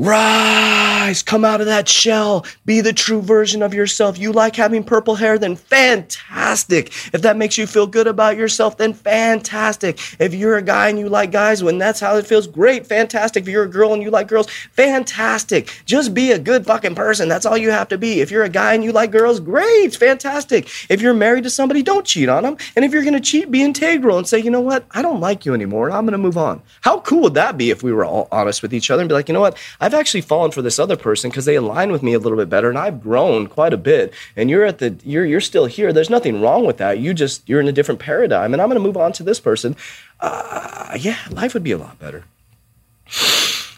Rise, 0.00 1.22
come 1.22 1.44
out 1.44 1.60
of 1.60 1.66
that 1.66 1.86
shell, 1.86 2.46
be 2.64 2.80
the 2.80 2.94
true 2.94 3.20
version 3.20 3.62
of 3.62 3.74
yourself. 3.74 4.18
You 4.18 4.32
like 4.32 4.56
having 4.56 4.82
purple 4.82 5.14
hair, 5.14 5.38
then 5.38 5.56
fantastic. 5.56 6.86
If 7.12 7.20
that 7.20 7.36
makes 7.36 7.58
you 7.58 7.66
feel 7.66 7.86
good 7.86 8.06
about 8.06 8.38
yourself, 8.38 8.78
then 8.78 8.94
fantastic. 8.94 10.00
If 10.18 10.32
you're 10.32 10.56
a 10.56 10.62
guy 10.62 10.88
and 10.88 10.98
you 10.98 11.10
like 11.10 11.32
guys, 11.32 11.62
when 11.62 11.76
that's 11.76 12.00
how 12.00 12.16
it 12.16 12.26
feels, 12.26 12.46
great, 12.46 12.86
fantastic. 12.86 13.42
If 13.42 13.50
you're 13.50 13.64
a 13.64 13.68
girl 13.68 13.92
and 13.92 14.02
you 14.02 14.10
like 14.10 14.26
girls, 14.26 14.48
fantastic. 14.72 15.82
Just 15.84 16.14
be 16.14 16.32
a 16.32 16.38
good 16.38 16.64
fucking 16.64 16.94
person. 16.94 17.28
That's 17.28 17.44
all 17.44 17.58
you 17.58 17.70
have 17.70 17.88
to 17.88 17.98
be. 17.98 18.22
If 18.22 18.30
you're 18.30 18.44
a 18.44 18.48
guy 18.48 18.72
and 18.72 18.82
you 18.82 18.92
like 18.92 19.10
girls, 19.10 19.38
great, 19.38 19.94
fantastic. 19.94 20.70
If 20.88 21.02
you're 21.02 21.12
married 21.12 21.44
to 21.44 21.50
somebody, 21.50 21.82
don't 21.82 22.06
cheat 22.06 22.30
on 22.30 22.44
them. 22.44 22.56
And 22.74 22.86
if 22.86 22.92
you're 22.94 23.04
gonna 23.04 23.20
cheat, 23.20 23.50
be 23.50 23.62
integral 23.62 24.16
and 24.16 24.26
say, 24.26 24.38
you 24.38 24.50
know 24.50 24.62
what, 24.62 24.86
I 24.92 25.02
don't 25.02 25.20
like 25.20 25.44
you 25.44 25.52
anymore. 25.52 25.90
I'm 25.90 26.06
gonna 26.06 26.16
move 26.16 26.38
on. 26.38 26.62
How 26.80 27.00
cool 27.00 27.20
would 27.24 27.34
that 27.34 27.58
be 27.58 27.68
if 27.68 27.82
we 27.82 27.92
were 27.92 28.06
all 28.06 28.28
honest 28.32 28.62
with 28.62 28.72
each 28.72 28.90
other 28.90 29.02
and 29.02 29.08
be 29.10 29.14
like, 29.14 29.28
you 29.28 29.34
know 29.34 29.42
what, 29.42 29.58
I 29.78 29.89
I've 29.90 29.98
actually 29.98 30.20
fallen 30.20 30.52
for 30.52 30.62
this 30.62 30.78
other 30.78 30.96
person 30.96 31.30
because 31.30 31.46
they 31.46 31.56
align 31.56 31.90
with 31.90 32.00
me 32.00 32.12
a 32.12 32.20
little 32.20 32.38
bit 32.38 32.48
better 32.48 32.68
and 32.68 32.78
I've 32.78 33.02
grown 33.02 33.48
quite 33.48 33.72
a 33.72 33.76
bit. 33.76 34.14
And 34.36 34.48
you're 34.48 34.64
at 34.64 34.78
the 34.78 34.96
you're 35.02 35.24
you're 35.24 35.40
still 35.40 35.66
here. 35.66 35.92
There's 35.92 36.08
nothing 36.08 36.40
wrong 36.40 36.64
with 36.64 36.76
that. 36.76 37.00
You 37.00 37.12
just 37.12 37.48
you're 37.48 37.58
in 37.58 37.66
a 37.66 37.72
different 37.72 37.98
paradigm 37.98 38.52
and 38.52 38.62
I'm 38.62 38.68
going 38.68 38.80
to 38.80 38.86
move 38.86 38.96
on 38.96 39.10
to 39.14 39.24
this 39.24 39.40
person. 39.40 39.74
Uh, 40.20 40.96
yeah, 41.00 41.18
life 41.32 41.54
would 41.54 41.64
be 41.64 41.72
a 41.72 41.78
lot 41.78 41.98
better. 41.98 42.22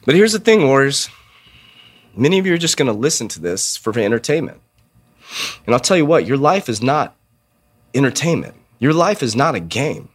But 0.04 0.14
here's 0.14 0.32
the 0.34 0.38
thing, 0.38 0.66
warriors. 0.66 1.08
Many 2.14 2.38
of 2.38 2.44
you 2.44 2.52
are 2.52 2.58
just 2.58 2.76
going 2.76 2.92
to 2.92 2.92
listen 2.92 3.26
to 3.28 3.40
this 3.40 3.78
for 3.78 3.98
entertainment. 3.98 4.60
And 5.64 5.74
I'll 5.74 5.80
tell 5.80 5.96
you 5.96 6.04
what, 6.04 6.26
your 6.26 6.36
life 6.36 6.68
is 6.68 6.82
not 6.82 7.16
entertainment. 7.94 8.54
Your 8.78 8.92
life 8.92 9.22
is 9.22 9.34
not 9.34 9.54
a 9.54 9.60
game. 9.60 10.10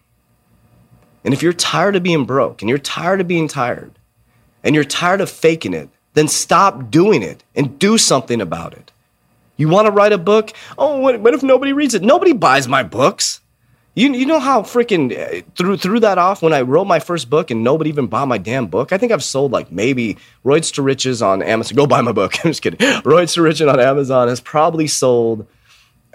And 1.23 1.33
if 1.33 1.41
you're 1.41 1.53
tired 1.53 1.95
of 1.95 2.03
being 2.03 2.25
broke 2.25 2.61
and 2.61 2.69
you're 2.69 2.77
tired 2.77 3.19
of 3.19 3.27
being 3.27 3.47
tired, 3.47 3.96
and 4.67 4.75
you're 4.75 4.83
tired 4.83 5.21
of 5.21 5.29
faking 5.29 5.73
it, 5.73 5.89
then 6.13 6.27
stop 6.27 6.91
doing 6.91 7.23
it 7.23 7.41
and 7.55 7.79
do 7.79 7.97
something 7.97 8.41
about 8.41 8.73
it. 8.73 8.91
You 9.55 9.69
want 9.69 9.85
to 9.85 9.91
write 9.91 10.11
a 10.11 10.17
book? 10.17 10.51
Oh, 10.77 10.99
what, 10.99 11.15
if 11.33 11.41
nobody 11.41 11.71
reads 11.71 11.93
it? 11.93 12.03
Nobody 12.03 12.33
buys 12.33 12.67
my 12.67 12.83
books. 12.83 13.39
You, 13.95 14.13
you 14.13 14.25
know 14.25 14.39
how 14.39 14.63
freaking 14.63 15.17
uh, 15.17 15.41
threw, 15.55 15.77
threw 15.77 16.01
that 16.01 16.17
off 16.17 16.41
when 16.41 16.51
I 16.51 16.61
wrote 16.61 16.85
my 16.85 16.99
first 16.99 17.29
book 17.29 17.49
and 17.49 17.63
nobody 17.63 17.89
even 17.89 18.07
bought 18.07 18.27
my 18.27 18.37
damn 18.37 18.67
book? 18.67 18.91
I 18.91 18.97
think 18.97 19.13
I've 19.13 19.23
sold 19.23 19.53
like 19.53 19.71
maybe 19.71 20.17
Roids 20.43 20.73
to 20.73 20.81
Riches 20.81 21.21
on 21.21 21.41
Amazon. 21.41 21.77
Go 21.77 21.87
buy 21.87 22.01
my 22.01 22.11
book. 22.11 22.33
I'm 22.45 22.51
just 22.51 22.61
kidding. 22.61 22.79
Roids 23.03 23.35
to 23.35 23.41
Riches 23.41 23.67
on 23.67 23.79
Amazon 23.79 24.27
has 24.27 24.41
probably 24.41 24.87
sold 24.87 25.47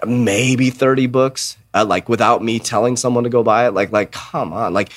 maybe 0.05 0.69
30 0.69 1.07
books, 1.07 1.57
uh, 1.73 1.85
like 1.85 2.07
without 2.07 2.43
me 2.43 2.59
telling 2.59 2.97
someone 2.97 3.23
to 3.23 3.31
go 3.31 3.41
buy 3.41 3.65
it. 3.65 3.73
Like, 3.73 3.91
like, 3.91 4.11
come 4.11 4.53
on. 4.53 4.73
Like, 4.73 4.91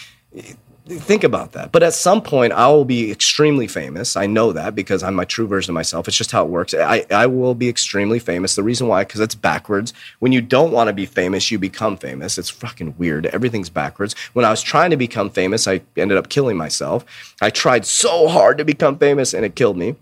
think 0.87 1.25
about 1.25 1.53
that. 1.53 1.73
But 1.73 1.83
at 1.83 1.95
some 1.95 2.23
point, 2.23 2.53
I 2.53 2.69
will 2.69 2.85
be 2.85 3.11
extremely 3.11 3.67
famous. 3.67 4.17
I 4.17 4.27
know 4.27 4.53
that 4.53 4.75
because 4.75 5.03
I'm 5.03 5.15
my 5.15 5.25
true 5.25 5.47
version 5.47 5.73
of 5.73 5.75
myself. 5.75 6.07
It's 6.07 6.17
just 6.17 6.31
how 6.31 6.45
it 6.45 6.49
works. 6.49 6.75
I, 6.75 7.05
I 7.11 7.27
will 7.27 7.55
be 7.55 7.69
extremely 7.69 8.19
famous. 8.19 8.55
The 8.55 8.63
reason 8.63 8.87
why, 8.87 9.03
because 9.03 9.21
it's 9.21 9.35
backwards. 9.35 9.93
When 10.21 10.33
you 10.33 10.41
don't 10.41 10.73
want 10.73 10.89
to 10.89 10.93
be 10.93 11.07
famous, 11.07 11.51
you 11.51 11.59
become 11.59 11.97
famous. 11.97 12.39
It's 12.39 12.51
fucking 12.51 12.95
weird. 12.99 13.27
Everything's 13.27 13.71
backwards. 13.71 14.15
When 14.33 14.45
I 14.45 14.51
was 14.51 14.63
trying 14.63 14.91
to 14.91 14.97
become 14.97 15.31
famous, 15.31 15.67
I 15.67 15.83
ended 15.97 16.19
up 16.19 16.29
killing 16.29 16.57
myself. 16.57 17.05
I 17.43 17.51
tried 17.51 17.85
so 17.85 18.29
hard 18.29 18.59
to 18.59 18.65
become 18.65 18.99
famous 18.99 19.35
and 19.35 19.45
it 19.45 19.57
killed 19.57 19.77
me. 19.77 19.97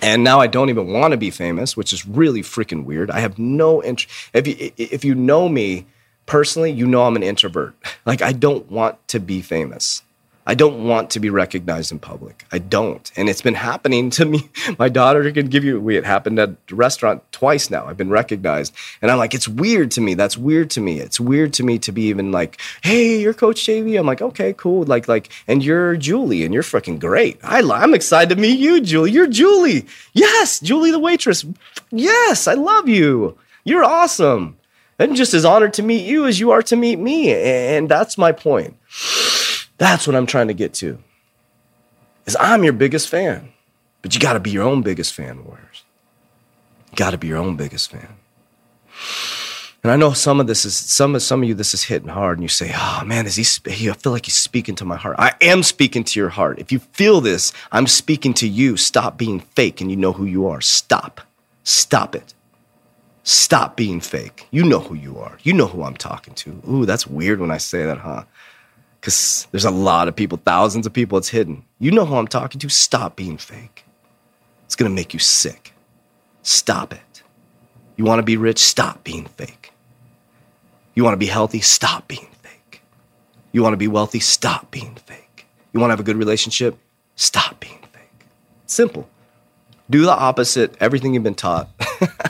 And 0.00 0.22
now 0.22 0.40
I 0.40 0.46
don't 0.46 0.68
even 0.68 0.92
want 0.92 1.12
to 1.12 1.16
be 1.16 1.30
famous, 1.30 1.76
which 1.76 1.92
is 1.92 2.06
really 2.06 2.42
freaking 2.42 2.84
weird. 2.84 3.10
I 3.10 3.20
have 3.20 3.38
no 3.38 3.82
interest. 3.82 4.14
If 4.32 4.46
you, 4.46 4.70
if 4.76 5.04
you 5.04 5.14
know 5.14 5.48
me 5.48 5.86
personally, 6.26 6.70
you 6.70 6.86
know 6.86 7.04
I'm 7.04 7.16
an 7.16 7.22
introvert. 7.22 7.74
Like, 8.06 8.22
I 8.22 8.32
don't 8.32 8.70
want 8.70 9.06
to 9.08 9.20
be 9.20 9.42
famous. 9.42 10.02
I 10.48 10.54
don't 10.54 10.84
want 10.84 11.10
to 11.10 11.20
be 11.20 11.28
recognized 11.28 11.92
in 11.92 11.98
public. 11.98 12.46
I 12.50 12.58
don't. 12.58 13.12
And 13.16 13.28
it's 13.28 13.42
been 13.42 13.54
happening 13.54 14.08
to 14.12 14.24
me. 14.24 14.48
My 14.78 14.88
daughter 14.88 15.30
can 15.30 15.48
give 15.48 15.62
you, 15.62 15.78
we, 15.78 15.98
it 15.98 16.06
happened 16.06 16.38
at 16.38 16.66
the 16.68 16.74
restaurant 16.74 17.22
twice 17.32 17.68
now. 17.68 17.84
I've 17.84 17.98
been 17.98 18.08
recognized. 18.08 18.74
And 19.02 19.10
I'm 19.10 19.18
like, 19.18 19.34
it's 19.34 19.46
weird 19.46 19.90
to 19.90 20.00
me. 20.00 20.14
That's 20.14 20.38
weird 20.38 20.70
to 20.70 20.80
me. 20.80 21.00
It's 21.00 21.20
weird 21.20 21.52
to 21.52 21.62
me 21.62 21.78
to 21.80 21.92
be 21.92 22.04
even 22.04 22.32
like, 22.32 22.58
hey, 22.82 23.20
you're 23.20 23.34
Coach 23.34 23.60
JV. 23.66 24.00
I'm 24.00 24.06
like, 24.06 24.22
okay, 24.22 24.54
cool. 24.54 24.84
Like, 24.84 25.06
like, 25.06 25.28
and 25.46 25.62
you're 25.62 25.96
Julie 25.96 26.44
and 26.44 26.54
you're 26.54 26.62
freaking 26.62 26.98
great. 26.98 27.38
I, 27.42 27.60
I'm 27.60 27.92
excited 27.92 28.34
to 28.34 28.40
meet 28.40 28.58
you, 28.58 28.80
Julie. 28.80 29.10
You're 29.10 29.26
Julie. 29.26 29.84
Yes, 30.14 30.60
Julie 30.60 30.92
the 30.92 30.98
waitress. 30.98 31.44
Yes, 31.90 32.48
I 32.48 32.54
love 32.54 32.88
you. 32.88 33.36
You're 33.64 33.84
awesome. 33.84 34.56
I'm 34.98 35.14
just 35.14 35.34
as 35.34 35.44
honored 35.44 35.74
to 35.74 35.82
meet 35.82 36.06
you 36.06 36.26
as 36.26 36.40
you 36.40 36.52
are 36.52 36.62
to 36.62 36.74
meet 36.74 36.98
me. 36.98 37.34
And 37.34 37.86
that's 37.86 38.16
my 38.16 38.32
point. 38.32 38.76
That's 39.78 40.06
what 40.06 40.16
I'm 40.16 40.26
trying 40.26 40.48
to 40.48 40.54
get 40.54 40.74
to. 40.74 40.98
Is 42.26 42.36
I'm 42.38 42.64
your 42.64 42.72
biggest 42.72 43.08
fan. 43.08 43.52
But 44.02 44.14
you 44.14 44.20
got 44.20 44.34
to 44.34 44.40
be 44.40 44.50
your 44.50 44.64
own 44.64 44.82
biggest 44.82 45.14
fan, 45.14 45.44
Warriors. 45.44 45.84
You 46.90 46.96
got 46.96 47.10
to 47.10 47.18
be 47.18 47.28
your 47.28 47.38
own 47.38 47.56
biggest 47.56 47.90
fan. 47.90 48.16
And 49.82 49.92
I 49.92 49.96
know 49.96 50.12
some 50.12 50.40
of 50.40 50.48
this 50.48 50.64
is 50.64 50.74
some 50.74 51.14
of 51.14 51.22
some 51.22 51.42
of 51.42 51.48
you 51.48 51.54
this 51.54 51.72
is 51.72 51.84
hitting 51.84 52.08
hard, 52.08 52.38
and 52.38 52.42
you 52.42 52.48
say, 52.48 52.72
"Oh 52.74 53.02
man, 53.04 53.26
is 53.26 53.36
he?" 53.36 53.90
I 53.90 53.94
feel 53.94 54.12
like 54.12 54.26
he's 54.26 54.34
speaking 54.36 54.74
to 54.76 54.84
my 54.84 54.96
heart. 54.96 55.16
I 55.18 55.34
am 55.40 55.62
speaking 55.62 56.02
to 56.04 56.18
your 56.18 56.30
heart. 56.30 56.58
If 56.58 56.72
you 56.72 56.80
feel 56.80 57.20
this, 57.20 57.52
I'm 57.70 57.86
speaking 57.86 58.34
to 58.34 58.48
you. 58.48 58.76
Stop 58.76 59.16
being 59.16 59.38
fake, 59.40 59.80
and 59.80 59.90
you 59.90 59.96
know 59.96 60.12
who 60.12 60.24
you 60.24 60.48
are. 60.48 60.60
Stop, 60.60 61.20
stop 61.62 62.16
it. 62.16 62.34
Stop 63.22 63.76
being 63.76 64.00
fake. 64.00 64.48
You 64.50 64.64
know 64.64 64.80
who 64.80 64.94
you 64.94 65.18
are. 65.18 65.38
You 65.42 65.52
know 65.52 65.66
who 65.66 65.84
I'm 65.84 65.96
talking 65.96 66.34
to. 66.34 66.60
Ooh, 66.68 66.86
that's 66.86 67.06
weird 67.06 67.40
when 67.40 67.50
I 67.50 67.58
say 67.58 67.84
that, 67.84 67.98
huh? 67.98 68.24
Because 69.00 69.46
there's 69.52 69.64
a 69.64 69.70
lot 69.70 70.08
of 70.08 70.16
people, 70.16 70.38
thousands 70.44 70.86
of 70.86 70.92
people, 70.92 71.18
it's 71.18 71.28
hidden. 71.28 71.64
You 71.78 71.90
know 71.90 72.04
who 72.04 72.16
I'm 72.16 72.28
talking 72.28 72.58
to. 72.60 72.68
Stop 72.68 73.16
being 73.16 73.38
fake. 73.38 73.84
It's 74.64 74.76
going 74.76 74.90
to 74.90 74.94
make 74.94 75.14
you 75.14 75.20
sick. 75.20 75.72
Stop 76.42 76.92
it. 76.92 77.22
You 77.96 78.04
want 78.04 78.18
to 78.18 78.24
be 78.24 78.36
rich? 78.36 78.58
Stop 78.58 79.04
being 79.04 79.26
fake. 79.26 79.72
You 80.94 81.04
want 81.04 81.14
to 81.14 81.18
be 81.18 81.26
healthy? 81.26 81.60
Stop 81.60 82.08
being 82.08 82.28
fake. 82.42 82.82
You 83.52 83.62
want 83.62 83.72
to 83.72 83.78
be 83.78 83.88
wealthy? 83.88 84.20
Stop 84.20 84.70
being 84.70 84.94
fake. 85.06 85.46
You 85.72 85.80
want 85.80 85.90
to 85.90 85.92
have 85.92 86.00
a 86.00 86.04
good 86.04 86.16
relationship? 86.16 86.78
Stop 87.16 87.60
being 87.60 87.78
fake. 87.92 88.26
Simple. 88.66 89.08
Do 89.90 90.02
the 90.02 90.12
opposite, 90.12 90.76
everything 90.80 91.14
you've 91.14 91.22
been 91.22 91.34
taught, 91.34 91.70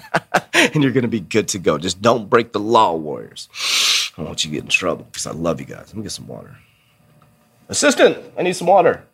and 0.52 0.82
you're 0.82 0.92
going 0.92 1.02
to 1.02 1.08
be 1.08 1.20
good 1.20 1.48
to 1.48 1.58
go. 1.58 1.76
Just 1.76 2.00
don't 2.00 2.30
break 2.30 2.52
the 2.52 2.60
law, 2.60 2.94
warriors. 2.94 3.48
I 4.18 4.22
don't 4.22 4.26
want 4.26 4.44
you 4.44 4.50
to 4.50 4.56
get 4.56 4.64
in 4.64 4.68
trouble 4.68 5.04
because 5.04 5.28
I 5.28 5.30
love 5.30 5.60
you 5.60 5.66
guys. 5.66 5.84
Let 5.86 5.94
me 5.94 6.02
get 6.02 6.10
some 6.10 6.26
water. 6.26 6.56
Assistant, 7.68 8.18
I 8.36 8.42
need 8.42 8.54
some 8.54 8.66
water. 8.66 9.04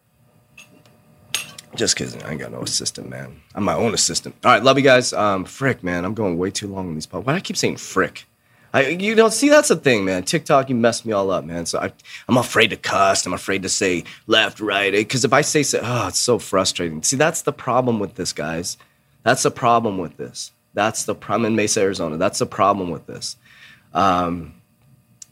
Just 1.74 1.96
kidding. 1.96 2.22
I 2.22 2.30
ain't 2.30 2.40
got 2.40 2.52
no 2.52 2.62
assistant, 2.62 3.10
man. 3.10 3.38
I'm 3.54 3.64
my 3.64 3.74
own 3.74 3.92
assistant. 3.92 4.34
All 4.42 4.52
right, 4.52 4.62
love 4.62 4.78
you 4.78 4.84
guys. 4.84 5.12
Um, 5.12 5.44
frick, 5.44 5.84
man. 5.84 6.06
I'm 6.06 6.14
going 6.14 6.38
way 6.38 6.50
too 6.50 6.68
long 6.68 6.88
on 6.88 6.94
these 6.94 7.06
podcasts. 7.06 7.26
Why 7.26 7.32
do 7.34 7.36
I 7.36 7.40
keep 7.40 7.58
saying 7.58 7.76
frick? 7.76 8.24
I, 8.72 8.86
you 8.88 9.14
don't 9.14 9.32
see 9.34 9.50
that's 9.50 9.68
the 9.68 9.76
thing, 9.76 10.06
man. 10.06 10.22
TikTok, 10.22 10.70
you 10.70 10.74
messed 10.74 11.04
me 11.04 11.12
all 11.12 11.30
up, 11.30 11.44
man. 11.44 11.66
So 11.66 11.80
I, 11.80 11.92
I'm 12.26 12.38
afraid 12.38 12.70
to 12.70 12.76
cuss. 12.76 13.26
I'm 13.26 13.34
afraid 13.34 13.62
to 13.64 13.68
say 13.68 14.04
left, 14.26 14.58
right. 14.58 14.90
Because 14.90 15.26
if 15.26 15.34
I 15.34 15.42
say, 15.42 15.62
so, 15.64 15.80
oh, 15.82 16.08
it's 16.08 16.18
so 16.18 16.38
frustrating. 16.38 17.02
See, 17.02 17.16
that's 17.16 17.42
the 17.42 17.52
problem 17.52 17.98
with 17.98 18.14
this, 18.14 18.32
guys. 18.32 18.78
That's 19.22 19.42
the 19.42 19.50
problem 19.50 19.98
with 19.98 20.16
this. 20.16 20.50
That's 20.72 21.04
the 21.04 21.14
problem 21.14 21.44
in 21.44 21.56
Mesa, 21.56 21.82
Arizona. 21.82 22.16
That's 22.16 22.38
the 22.38 22.46
problem 22.46 22.88
with 22.90 23.06
this. 23.06 23.36
Um, 23.92 24.54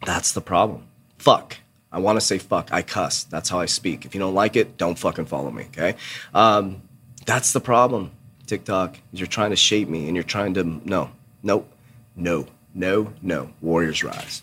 that's 0.04 0.32
the 0.32 0.40
problem. 0.40 0.86
Fuck. 1.18 1.58
I 1.90 1.98
want 1.98 2.16
to 2.16 2.20
say 2.20 2.38
fuck. 2.38 2.72
I 2.72 2.82
cuss. 2.82 3.24
That's 3.24 3.48
how 3.48 3.60
I 3.60 3.66
speak. 3.66 4.04
If 4.04 4.14
you 4.14 4.20
don't 4.20 4.34
like 4.34 4.56
it, 4.56 4.76
don't 4.78 4.98
fucking 4.98 5.26
follow 5.26 5.50
me. 5.50 5.64
Okay. 5.66 5.96
Um, 6.32 6.82
That's 7.26 7.52
the 7.52 7.60
problem, 7.60 8.10
TikTok. 8.46 8.98
You're 9.12 9.26
trying 9.26 9.50
to 9.50 9.56
shape 9.56 9.88
me 9.88 10.06
and 10.08 10.16
you're 10.16 10.24
trying 10.24 10.54
to, 10.54 10.64
no, 10.64 11.10
no, 11.42 11.66
no, 12.16 12.46
no, 12.74 13.12
no. 13.22 13.50
Warriors 13.60 14.02
rise. 14.02 14.42